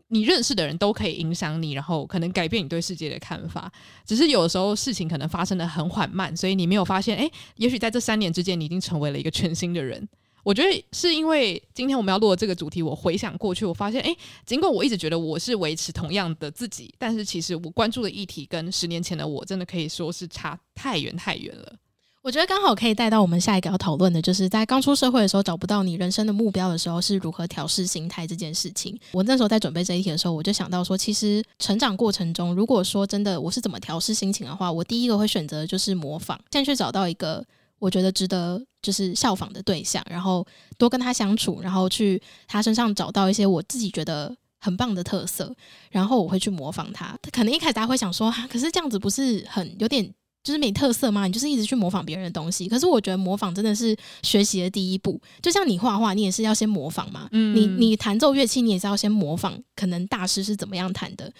[0.07, 3.71] 你认识的人都可以影响你，然后可能改变你对世界的看法。
[4.05, 7.17] 只是有时候事情可能发生的很缓慢，所以你没有发现。
[7.17, 10.07] 诶，也许在这三年之间，你已经成为了一个全新的人。
[10.43, 21.75] 我觉得是因为今天我们要录的这个主题，我回想过去，我发现，诶，尽管我一直觉得我是维持同样的自己，但是其实我关注的议题跟十年前的我，真的可以说是差太远太远了。
[22.23, 28.97] 我觉得刚好可以带到我们下一个要讨论的，就是在刚出社会的时候找不到你人生的目标的时候，是如何调试心态这件事情。
[29.11, 37.45] 我那时候在准备这一题的时候，我就想到说，其实成长过程中，如果说真的我是怎么调试心情的话，我第一个会选择就是模仿，先去找到一个
[37.77, 45.53] 我觉得值得就是效仿的对象，然后多跟他相处，然后去他身上找到一些我自己觉得很棒的特色，
[45.91, 47.19] 然后我会去模仿他。
[47.33, 50.09] 可能一开始大家会想说，可是这样子不是很有点。
[50.43, 51.25] 就是没特色嘛？
[51.25, 52.67] 你就是一直去模仿别人的东西。
[52.67, 55.19] 可是我觉得模仿真的是学习的第一步。
[55.41, 57.29] 就像你画画，你也是要先模仿嘛。
[57.31, 61.31] 嗯，你你弹奏乐器，你也是要先模仿，可能大师是怎么样弹的。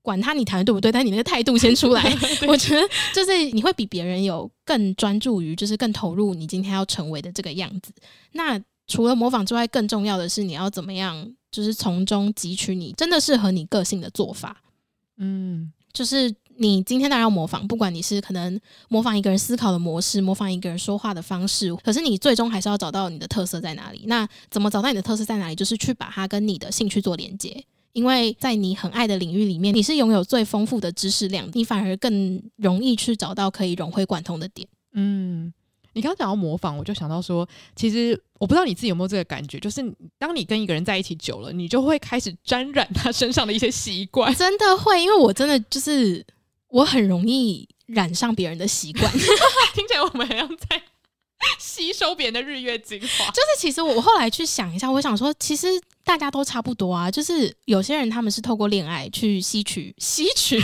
[0.00, 2.02] 管他你弹的对不对，但你那个态度先出来。
[2.48, 7.92] 我觉得就是你会比别人有更专注于，就是更投入你今天要成为的这个样子。
[8.32, 14.62] 那除了模仿之外，更重要的是你要怎么样，就是从中汲取你真的适合你个性的做法。
[15.18, 16.34] 嗯，就是。
[16.58, 24.04] 你今天当然要模仿，不管你是可能模仿一个人思考的模式，模仿一个人说话的方式，可是你最终还是要找到你的特色在哪里。
[24.06, 25.54] 那怎么找到你的特色在哪里？
[25.54, 34.66] 就是去把它跟你的兴趣做连接，因为在你很爱的领域里面，你是拥有最丰富的知识量，你反而更容易去找到可以融会贯通的点。
[34.94, 35.52] 嗯。
[35.92, 39.82] 你刚刚讲到模仿，我就想到说，其实我不知道你自己有没有这个感觉，就是
[40.18, 44.34] 当你跟一个人在一起久了，你就会开始沾染他身上的一些习惯。
[44.34, 46.22] 真的会，因为我真的就是
[46.68, 49.10] 我很容易染上别人的习惯。
[49.74, 50.82] 听起来我们好像在
[51.58, 53.26] 吸收别人的日月精华。
[53.26, 55.68] 就是其实我后来去想一下，我想说，其实
[56.02, 57.10] 大家都差不多啊。
[57.10, 60.60] 就是有些人他们是透过恋爱去吸取吸取。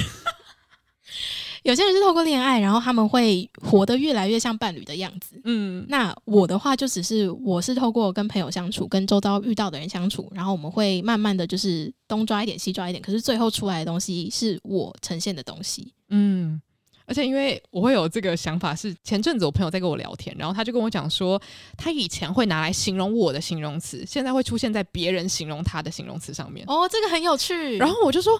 [1.62, 5.40] 有些人是透过恋爱，然后他们会活得越来越像伴侣的样子。
[5.44, 15.92] 嗯，那我的话就只是我是透过跟朋友相处，跟周遭遇到的人相处，然后我们会慢慢的就是东抓一点，西抓一点，可是最后出来的东西是我呈现的东西。
[16.09, 16.61] 嗯，
[17.07, 21.40] 而且因为我会有这个想法，是前阵子我朋友在跟我聊天，然后他就跟我讲说，
[21.77, 26.66] 他以前会拿来形容我的形容词，现在会出现在别人形容他的形容词上面。
[26.66, 27.77] 哦，这个很有趣。
[27.77, 28.33] 然后我就说。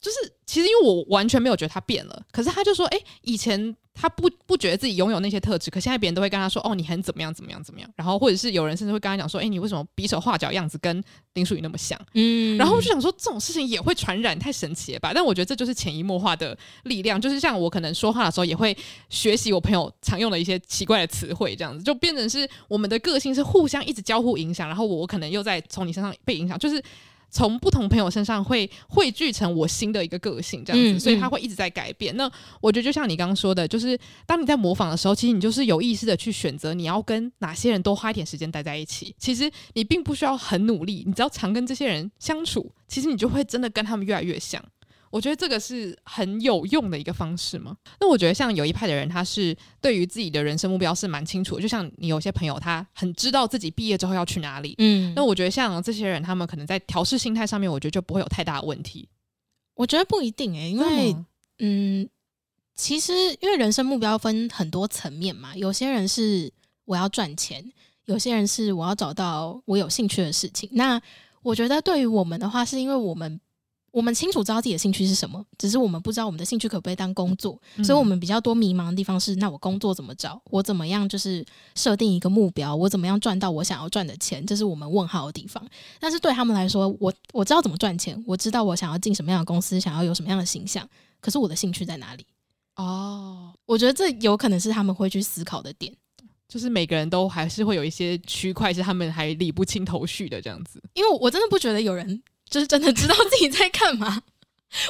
[0.00, 11.02] 就是其实因为我完全没有觉得他变了，可是他就说，哎，以前他不不觉得自己拥有那些特质，可现在别人都会跟他说，哦，你很怎么样怎么样怎么样，然后或者是有人甚至会跟他讲说，哎，你为什么比手画脚样子跟
[11.34, 12.00] 林淑宇那么像？
[12.14, 15.10] 嗯，然后我就想说，这种事情也会传染，太神奇了吧？
[15.12, 18.76] 但我觉得这就是潜移默化的力量，就是像我可能说话的时候也会
[19.10, 26.80] 学习我朋友常用的一些奇怪的词汇，这样子就变成是我们的个性是互相一直交互影响，然后我可能又在从你身上被影响，就是。
[27.30, 32.16] 从不同朋友身上会汇聚成我新的一个个性，这样子，嗯、所以他会一直在改变。
[32.16, 39.14] 那我觉得就像你刚刚说的，就是当你在模仿的时候，其实你就是有意识的去选择你要跟哪些人多花一点时间待在一起。
[39.18, 44.62] 其实你并不需要很努力，你只要常跟这些人相处，其实你就会真的跟他们越来越像。
[45.10, 47.76] 我觉得这个是很有用的一个方式嘛。
[48.00, 51.62] 那我觉得像有一派的人，他是对于自己的人生目标是蛮清楚的。
[51.62, 54.74] 就像你有些朋友，他很知道自己毕业之后要去哪里。
[54.78, 55.12] 嗯。
[55.16, 59.08] 那我觉得像这些人，他们可能在调试心态上面，我觉得就不会有太大的问题。
[59.74, 61.16] 我觉得不一定诶、欸，因为
[61.58, 62.08] 嗯，
[62.74, 65.56] 其实因为人生目标分很多层面嘛。
[65.56, 66.52] 有些人是
[66.84, 67.64] 我要赚钱，
[68.04, 70.68] 有些人是我要找到我有兴趣的事情。
[70.72, 71.00] 那
[71.42, 73.40] 我觉得对于我们的话，是因为我们。
[73.90, 80.40] 我们清楚知道自己的兴趣是什么，只是我们不知道我们的兴趣可不可以当工作，嗯、所以我们比较多迷茫的地方是：那我工作怎么找？
[80.50, 82.76] 我怎么样就是设定一个目标？
[82.76, 84.44] 我怎么样赚到我想要赚的钱？
[84.46, 85.66] 这是我们问号的地方。
[85.98, 90.86] 但是对他们来说，我我知道怎么赚钱，我知道我想要进什么样的公司，想要有什么样的形象。
[91.20, 92.26] 可是我的兴趣在哪里？
[92.76, 95.92] 哦，我觉得这有可能是他们会去思考的点，
[96.46, 100.80] 就是每个人都还是会有一些区块是他们还理不清头绪的这样子。
[100.94, 102.22] 因为我真的不觉得有人。
[102.48, 104.22] 就是真的知道自己在干嘛，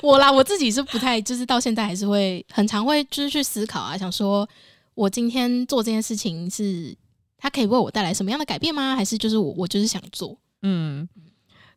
[0.02, 4.48] 我啦，我自己是不太，就是到现在还是会很常会就是去思考啊，想说
[4.94, 6.96] 我今天做这件事情是
[7.36, 8.94] 它可以为我带来什么样的改变吗？
[8.94, 11.09] 还是就是我我就是想做，嗯，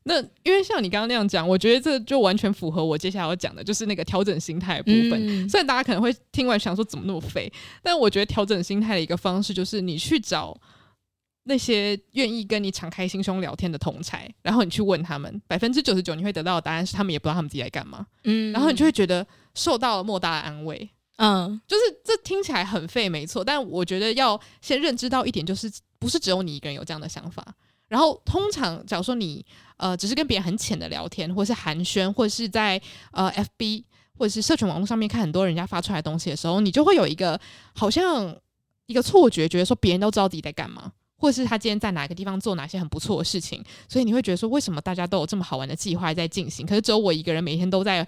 [0.03, 5.49] 那因为像你刚刚那样讲，我觉得这就完全符合我接下来要讲的，就是那个调整心态的部分。
[5.49, 7.51] 虽然大家可能会听完想说怎么那么废，
[7.81, 10.55] 但我觉得调整心态的一个方式就是你去找。
[11.43, 19.25] 那些愿意跟你敞开心胸聊天的同才，然后你去问他们，百分之九十九你会得到的答案是他们也不知道他们自己在干嘛，嗯，然后你就会觉得
[19.55, 20.89] 受到了莫大的安慰。
[21.17, 23.43] 嗯，就是这听起来很废，没错。
[23.43, 27.45] 但我觉得要先认知到一点，就是不是只有你一个人有这样的想法。
[27.87, 29.45] 然后通常，假如说你
[29.77, 32.81] 呃只是跟别人很浅的聊天，或是寒暄，或是在
[33.11, 33.83] 呃 FB
[34.17, 37.39] 或者是社群网络上面看很多人家发出来的东西的时候，你就会有一个
[37.75, 38.35] 好像
[38.87, 40.91] 一个错觉，觉得说别人都知道自己在干嘛，
[41.21, 48.05] 或是他今天在哪个地方做哪些很不错的事情，所以你会觉得说，为什么大家都有这么好玩的计划在进行，可是只有我一个人每天都在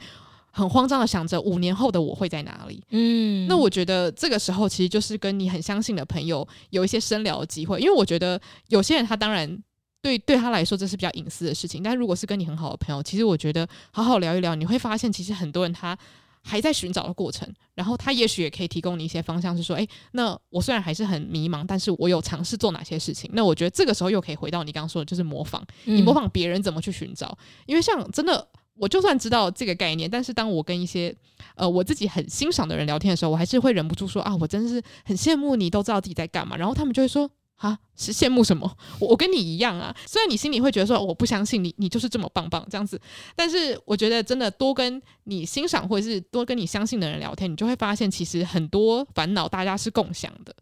[0.52, 2.84] 很慌张的想着五年后的我会在哪里？
[2.90, 9.62] 嗯，那我觉得这个时候其实就是跟你很相信的朋友有一些深聊的机会，因为我觉得有些人他当然。
[10.04, 15.98] 对，对他来说这是比较隐私的事情，但如果是跟你很好的朋友，其实我觉得好好聊一聊，你会发现其实很多人他
[16.44, 23.30] 还在寻找的过程，然后他也许也可以提供你一些方向，是说，诶，那我虽然还是很迷茫，但是我有尝试做哪些事情。
[23.34, 31.16] 那我觉得这个时候又可以回到你刚刚说的，就是模仿，你模仿别人怎么去寻找，因为像真的，我就算知道这个概念，但是当我跟一些
[31.56, 37.30] 呃我自己很欣赏的人聊天的时候，我还是会忍不住说啊，我真是很羡慕你，都知道自己在干嘛，然后他们就会说。
[37.64, 38.70] 啊，是羡慕什么？
[39.00, 39.96] 我我跟你一样啊。
[40.06, 43.00] 虽然你心里会觉得说我不相信你，你就是这么棒棒这样子，
[43.38, 50.54] 但是我觉得真的多跟你欣赏或者是多跟你相信的人聊天，你就会发现其实很多烦恼大家是共享的。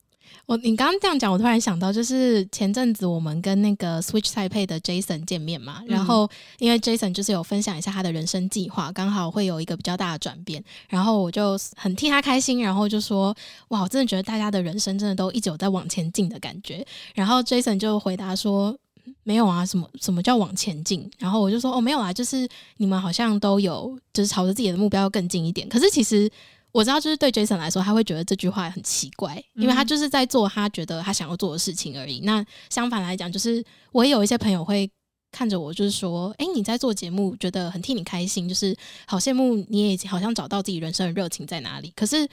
[0.46, 6.30] 我你刚刚这样讲，我突然想到，就是前阵子我们跟那个 Switch Taipei 的 Jason 见面嘛，然后
[6.60, 13.36] 因为 Jason 就是有分享一下他的人生计划，刚好会有一个比较大的转变，然后我就很替他开心，然后就说
[13.70, 16.86] 哇，我真的觉得大家的人生真的都一直有在往前进的感觉。
[17.16, 18.78] 然后 Jason 就回答说
[19.24, 21.10] 没有啊，什么什么叫往前进？
[21.18, 25.70] 然后我就说哦，没有啊，就是你们好像都有就是朝着自己的目标更近一点。
[25.70, 26.30] 可是其实。
[26.72, 32.22] 我知道，就是对 Jason 来说，他会觉得这句话很奇怪，因为他就是在做他觉得他想要做的事情而已。
[32.22, 34.89] 那相反来讲，就是我也有一些朋友会
[35.32, 42.28] 看着我，就是说：“诶，你在做节目，觉得很替你开心，就是好羡慕你也好像找到自己人生的热情在哪里。”可是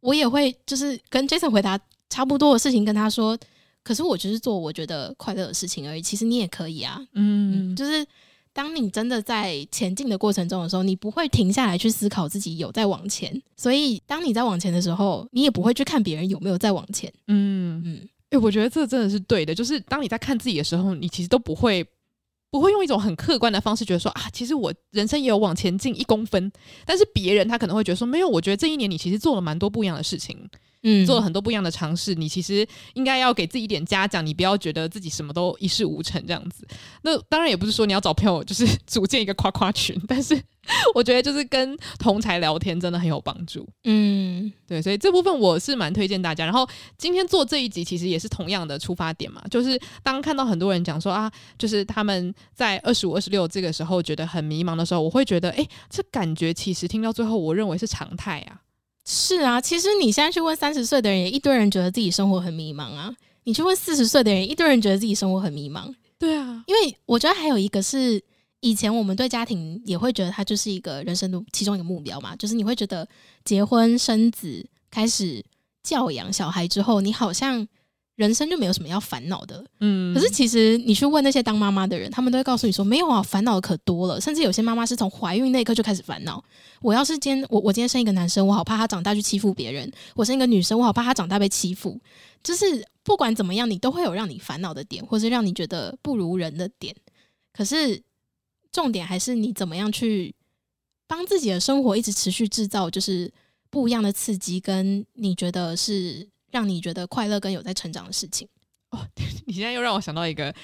[0.00, 1.78] 我也会就是跟 Jason 回答
[2.10, 3.38] 差不多的事情，跟他说
[3.82, 8.06] ：“可是我就是做我觉得快乐的事情而已，其实你也可以啊。”嗯，就是。
[8.52, 17.12] 当你真的在前进的过程中的时候，你不会停下来去思考自己有在往前，所以当你在往前的时候，你也不会去看别人有没有在往前。
[17.28, 21.86] 嗯嗯，哎、欸，我觉得这真的是对的，就是当你在看自己的时候，你其实都不会
[22.50, 26.50] 不会用一种很客观的方式觉得说啊，其实我人生也有往前进一公分，
[26.84, 30.48] 但是别人他可能会觉得说没有，我觉得这一年你其实做了蛮多不一样的事情。
[30.88, 36.66] 嗯，做了很多不一样的尝试，你其实应该要给自己一点嘉奖，你不要觉得自己什么都一事无成这样子。
[37.02, 40.34] 那当然也不是说你要找朋友就是 组建一个夸夸群，但是
[40.94, 43.66] 我觉得就是跟同才聊天真的很有帮助。
[43.84, 46.44] 嗯，对，所以这部分我是蛮推荐大家。
[46.44, 58.60] 然后今天做这一集其实也是同样的出发点嘛，就是当看到很多人讲说啊，就是他们在二十五、二十六这个时候觉得很迷茫的时候，我会觉得，哎，这感觉其实听到最后，我认为是常态啊。
[59.10, 63.10] 是啊，其实你现在去问三十岁的人，也一堆人觉得自己生活很迷茫啊。
[63.44, 65.90] 你去问四十岁的人，一堆人觉得自己生活很迷茫。
[66.18, 68.22] 对啊，因为我觉得还有一个是，
[68.60, 73.08] 以前我们对家庭也会觉得它就是一个人生的其中一个目标嘛，就是你会觉得
[73.46, 75.42] 结婚生子、开始
[75.82, 77.66] 教养小孩之后，你好像。
[78.18, 80.12] 人生就没有什么要烦恼的，嗯。
[80.12, 84.20] 可是其实你去问那些当妈妈的人，他们都会告诉你说，没有啊，烦恼可多了。
[84.20, 86.42] 甚至有些妈妈是从怀孕那一刻就开始烦恼。
[86.82, 91.96] 我要是今天我我今天生一个男生，我好怕他长大去欺负别人；我生一个女生，我好怕他长大被欺负。
[92.42, 96.92] 就是不管怎么样，你都会有让你烦恼的点，或是让你觉得不如人的点。
[97.52, 98.02] 可是
[98.72, 100.34] 重点还是你怎么样去
[101.06, 103.32] 帮自己的生活一直持续制造，就是
[103.70, 106.28] 不一样的刺激，跟你觉得是。
[106.50, 108.48] 让你觉得快乐跟有在成长的事情
[108.90, 109.06] 哦，
[109.46, 110.54] 你现在又让我想到一个。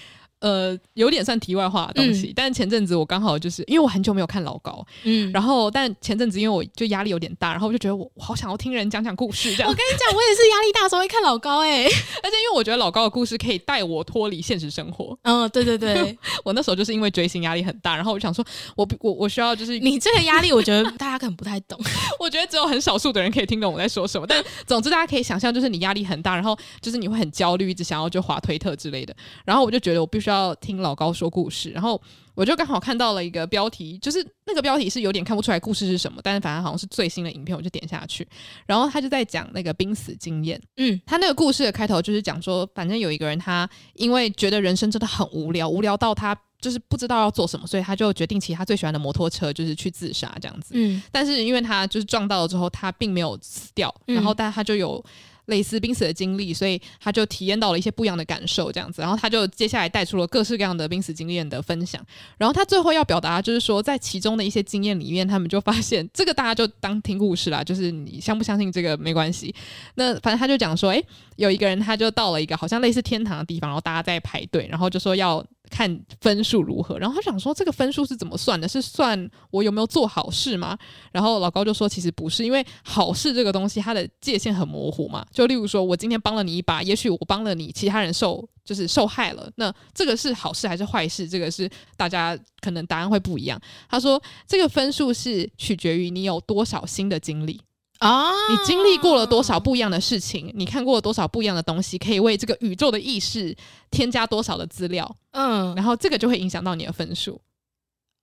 [0.45, 9.71] 呃，有点算题外话的东西，嗯、但前阵子我刚好就是因为我很久没有看老高，嗯，然后但前阵子因为我就压力有点大，然后我就觉得我，我好想要听人讲讲故事这样。
[9.71, 11.85] 我跟你讲，我也是压力大的时候会看老高哎、欸，
[12.23, 15.19] 而且因为我觉得老高的故事可以带我脱离现实生活。
[15.23, 16.15] 嗯，对对对，
[16.45, 18.45] 我那时候就是因为追星压力很大，然后我就想说
[18.77, 21.81] 我我我需要就是你这个压力，我觉得大家可能不太懂，
[22.21, 24.27] 我觉得只有很少数的人可以听懂我在说什么。
[24.27, 29.17] 但总之大家可以想象，就是你压力很大，然后就是你会很焦虑，一直想要就滑推特之类的，
[29.47, 32.01] 然后我就觉得我必须要听老高说故事，然后
[32.35, 38.27] 我就刚好看到了一个标题，就是那个标题是有点看不出来故事是什么，但是反正好像是最新的影片，我就点下去，
[38.67, 40.61] 然后他就在讲那个濒死经验。
[40.77, 50.75] 嗯，他那个故事的开头就是讲说，反正有一个人他因为觉得人生真的很无聊，无聊到他就是不知道要做什么，所以他就决定骑他最喜欢的摩托车，就是去自杀这样子。
[50.75, 55.05] 嗯，但是因为他就是撞到了之后，他并没有死掉，然后但他就有。
[55.47, 59.03] 类似濒死的经历，所以他就体验到了一些不一样的感受，这样子。
[59.03, 62.05] 然后他就接下来带出了各式各样的濒死经验的分享。
[62.39, 69.55] 然后他最后要表达就是说，在其中的一些经验里面，他们就发现这个大家就当听故事啦，就是你相不相信这个没关系。
[69.97, 71.05] 那反正他就讲说，诶，
[71.37, 75.45] 有一个人他就到了一个好像类似天堂的地方，然后大家在排队，然后就说要。
[75.71, 78.69] 看分数如何，然后他想说这个分数是怎么算的？
[78.69, 80.79] 是算我有没有做好事吗？
[81.13, 85.27] 然后老高就说其实不是，因为好事这个东西它的界限很模糊嘛。
[85.33, 91.29] 就例如说我今天帮了你一把，也许我帮了你，其他人受就是受害了，那这个是好事还是坏事？
[91.29, 93.61] 这个是大家可能答案会不一样。
[93.89, 97.61] 他说这个分数是取决于你有多少新的经历。
[98.01, 98.31] 啊！
[98.51, 100.53] 你经历过了多少不一样的事情？
[100.55, 101.97] 你看过了多少不一样的东西？
[101.97, 103.57] 可以为这个宇宙的意识
[103.91, 105.17] 添加多少的资料？
[105.31, 107.41] 嗯，然后这个就会影响到你的分数。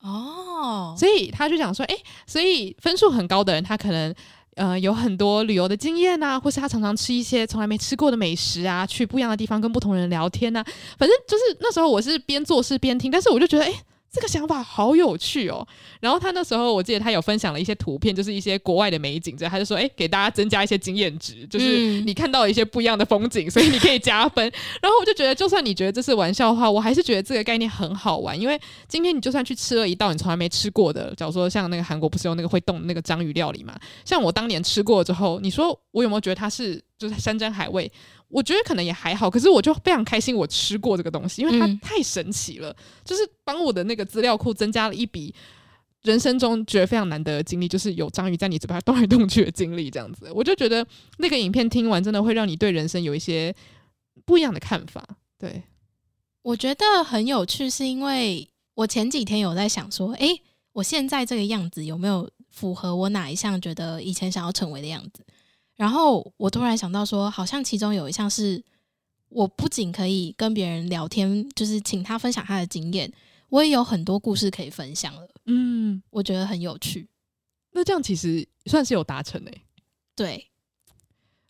[0.01, 4.13] 哦，所以他就讲说，诶，所以分数很高的人，他可能
[4.55, 10.63] 呃有很多旅游的经验啊，或是他常常吃一些从来没吃过的美食啊，去不一样的地方跟不同人聊天啊。
[10.97, 13.73] 反正就是那时候我是边做事边听，但是我就觉得，诶。
[14.11, 15.65] 这个想法好有趣哦！
[16.01, 24.43] 然后他那时候，我记得他有分享了一些图片，就是一些国外的美景，这他就说：“哎，给大家增加一些经验值，就是你看到一些不一样的风景，所以你可以加分。
[24.83, 28.59] ”然后我就觉得，就算你觉得这是玩笑话，我还是觉得这个概念很好玩，因为
[28.89, 33.79] 今天你就算去吃了一道你从来没吃过的，假如说像那个韩国不是有那个会动的那个章鱼料理嘛？
[34.03, 37.89] 像我当年吃过之后，你说我有没有觉得它是就是山珍海味？
[38.31, 45.35] 我觉得可能也还好，可是我就非常开心，我吃过这个东西，因为它太神奇了，嗯、就是帮我的那个资料库增加了一笔
[46.03, 50.85] 人生中觉得非常难得的经历，就是有章鱼在你嘴巴动来动去的经历，这样子，我就觉得
[51.17, 53.53] 那个影片听完真的会让你对人生有一些
[54.25, 55.05] 不一样的看法。
[55.37, 55.61] 对，
[56.41, 65.25] 我觉得很有趣，是因为我前几天有在想说，诶，我现在这个样子有没有符合我哪一项觉得以前想要成为的样子？
[65.81, 68.63] 然后我突然想到说，好像其中有一项是，
[69.29, 73.11] 我不仅可以跟别人聊天，就是请他分享他的经验，
[73.49, 75.27] 我也有很多故事可以分享了。
[75.47, 77.09] 嗯，我觉得很有趣。
[77.71, 79.61] 那这样其实算是有达成诶。
[80.15, 80.51] 对，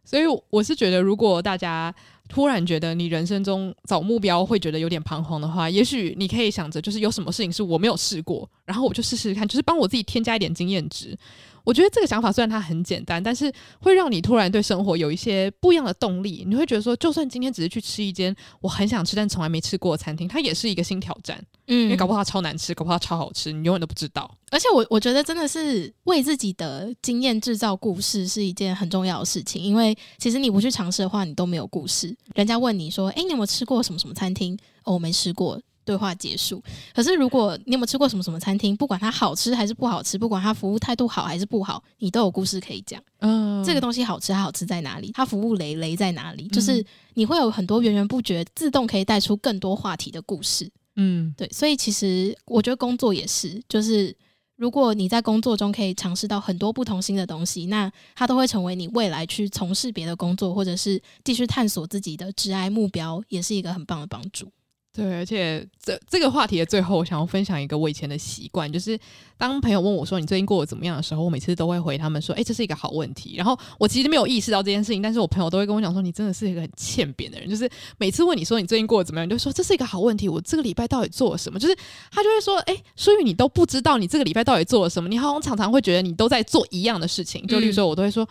[0.05, 1.93] 所以我是觉得，如果大家
[2.29, 11.17] 突然觉得你人生中找目标会觉得有点彷徨的话，也许你可以想着，就是有什么事情是我没有试过，然后我就试试看，就是帮我自己添加一点经验值。
[11.63, 16.43] 我觉得这个想法虽然它很简单，但是会让你突然对生活有一些不一样的动力。
[16.47, 21.39] 你会觉得说，就算今天只是去吃一间我很想吃但从来没吃过的餐厅，它也是一个新挑战。
[21.67, 24.35] 嗯，因为搞不好它超难吃，搞不好它超好吃，你永远都不知道。
[24.49, 32.15] 而且我我觉得真的是为自己的经验制造故事是一件很重要的事情，因为其实你不去尝试的话，你都没有故事。
[32.33, 35.61] 人家问你说：“哎，你有没有吃过什么什么餐厅？”哦，我没吃过。
[35.91, 36.63] 对话结束。
[36.95, 43.01] 可是，如果你有没有吃过什么什么餐厅，不管它好吃还是不好吃，不管它服务态度好还是不好，你都有故事可以讲。
[43.19, 45.11] 嗯，这个东西好吃，它好吃在哪里？
[45.13, 46.47] 它服务雷雷在哪里？
[46.47, 46.81] 就是
[47.15, 50.71] 你会有很多源源不绝、自动可以带出更多话题的故事。
[50.95, 51.49] 嗯，对。
[51.49, 54.15] 所以，其实我觉得工作也是，就是
[54.55, 64.49] 如果你在工作中可以尝试到很多不同新的东西，那它都会成为你未来去从事别的工作，或者是继续探索自己的挚爱目标，也是一个很棒的帮助。
[64.93, 68.99] 对，而且这这个话题的最后，我想要分享一个我以前的习惯，就是
[69.37, 73.35] 当朋友问我说你最近过得怎么样的时候，我每次都会回他们说，哎，这是一个好问题。
[73.37, 81.57] 然后我其实没有意识到这件事情，但是我朋友都会跟我讲说，你真的是一个很欠扁的人，就是每次问你说你最近过得怎么样，你就说这是一个好问题，我这个礼拜到底做了什么？
[81.57, 81.75] 就是
[82.11, 87.47] 他就会说，哎，所以你都不知道你这个礼拜到底做了什么，你好像常常会觉得你都在做一样的事情。
[87.47, 88.27] 就例如说，我都会说。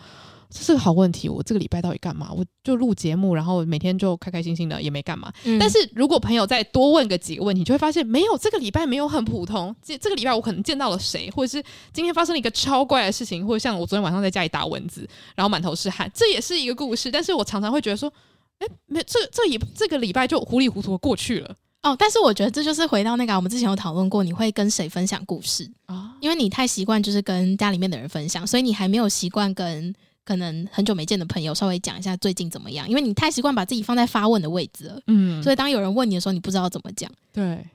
[0.51, 2.29] 这是个好问题，我这个礼拜到底干嘛？
[2.35, 5.31] 我就录节目，然后每天就开开心心的，也没干嘛。
[5.45, 9.73] 嗯、但是如果朋友再多问个几个问题，就会发现没有，这个礼拜没有很普通。
[9.81, 17.09] 这这个礼拜我可能见到了谁，或者是今天发生了一个超怪的事情，或者像我昨天晚上在家里打蚊子，然后满头是汗，这也是一个故事。
[17.09, 18.11] 但是我常常会觉得说，
[18.59, 21.55] 哎，没这这一这个礼拜就糊里糊涂的过去了。
[21.83, 25.95] 哦，但是我觉得这就是回到那个我们之前有讨论过，你会跟谁分享故事啊？
[25.95, 29.95] 哦、因为你太习惯就是跟家里面的人分享，所以你还没有习惯跟。
[30.23, 37.09] 可能很久没见的朋友，稍微讲一下最近怎么样，因为你太习惯把自己放在发问的位置了，嗯，所以当有人问你的时候，你不知道怎么讲。
[37.33, 37.65] 对，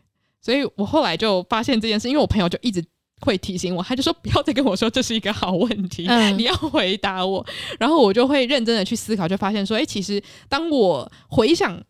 [0.41, 2.85] 所以我后来就发现这件事，因为我朋友就一直
[3.21, 7.45] 会提醒我，他就说不要再跟我说这是一个好问题，嗯， 你要回答我，
[7.79, 11.83] 然后我就会认真的去思考，就发现说，哎，其实当我回想。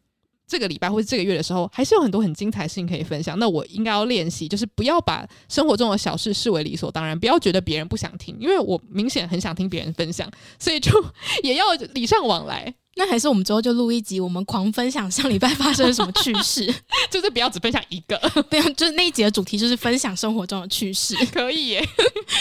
[0.47, 3.39] 这个礼拜或者这个月的时候，还是有很多很精彩的事情可以分享。
[3.39, 10.91] 那我应该要练习，就是不要把生活中的小事视为理所当然，不要觉得别人不想听，因为我明显很想听别人分享，所以就
[11.43, 12.75] 也要礼尚往来。
[12.99, 16.67] 那还是我们之后就录一集，我们狂分享上礼拜发生了什么趣事，
[17.11, 18.19] 就是不要只分享一个，
[18.49, 21.89] 不要，就是那一集的主题就是分享生活中的趣事， 可以耶，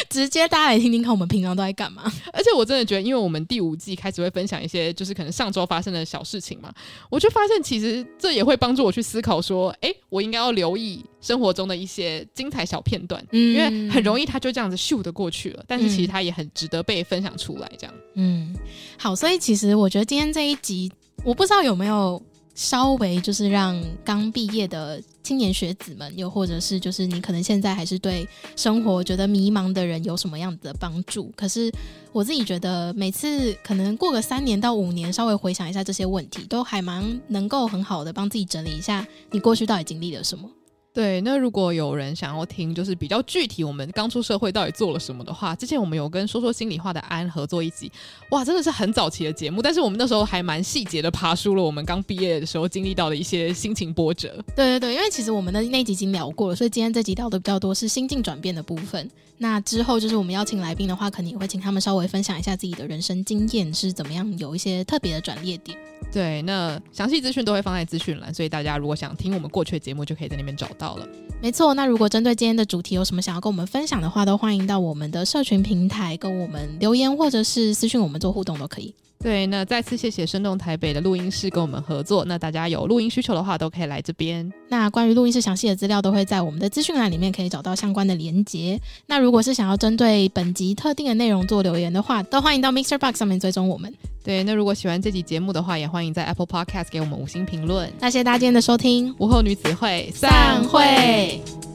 [0.10, 2.12] 直接大家来听听看我们平常都在干嘛。
[2.32, 6.74] 而且我真的觉得，因为我们第五季开始会分享一些，就是可能上周发生的小事情嘛，
[7.10, 18.56] 我就发现其实这也会帮助我去思考说，哎、欸，我应该要留意生活中的一些精彩小片段，嗯，因为很容易它就这样子秀的过去了，但是其实它也很值得被分享出来，这样，嗯，
[18.98, 20.46] 好，所以其实我觉得今天这。
[20.46, 20.92] 这一集
[21.24, 22.22] 我不知道有没有
[22.54, 31.34] 稍微就是让刚毕业的青年学子们，又或者是就是你可能现在还是对生活觉得迷茫的人有什么样的帮助？
[31.36, 31.72] 可是
[32.12, 40.48] 我自己觉得每次可能过个三年到五年，稍微回想一下这些问题，都还蛮能够很好的帮自己整理一下你过去到底经历了什么。
[40.96, 47.91] 对，那如果有人想要听，就是比较具体，我们刚出社会到底做了什么的话，之前我们有跟说说心里话的安合作一集，
[48.32, 54.41] 哇，真的是很早期的节目，但是我们那时候还蛮细节的爬梳了我们刚毕业的时候经历到的一些心情波折。
[54.56, 59.12] 对对对，因为其实我们的那集已经聊过了，所以今天这集聊的比较多是心境转变的部分。
[59.38, 65.78] 那之后就是我们邀请来宾的话，肯定也会请他们稍微分享一下自己的人生经验是怎么样，有一些特别的转捩点。
[66.12, 71.08] 对，那详细资讯都会放在资讯栏，所以大家如果想听我们过去的节目，就可以在那边找到了。
[71.42, 78.94] 没错，那如果针对今天的主题有什么想要跟我们分享的话，都欢迎到我们的社群平台跟我们留言，或者是私讯我们做互动都可以。
[79.20, 82.24] 对，那再次谢谢生动台北的录音室跟我们合作。
[82.26, 84.47] 那大家有录音需求的话，都可以来这边。
[84.70, 88.80] 那关于录音室详细的资料，都会在我们的资讯栏里面可以找到相关的连结。
[89.07, 93.91] 那如果是想要针对本集特定的内容做留言的话，都欢迎到 MixerBox 上面追踪我们。
[94.24, 97.91] 对，那如果喜欢这集节目的话，也欢迎在 Apple Podcast 给我们五星评论。
[97.99, 101.75] 那谢谢大家今天的收听，午后女子会散会。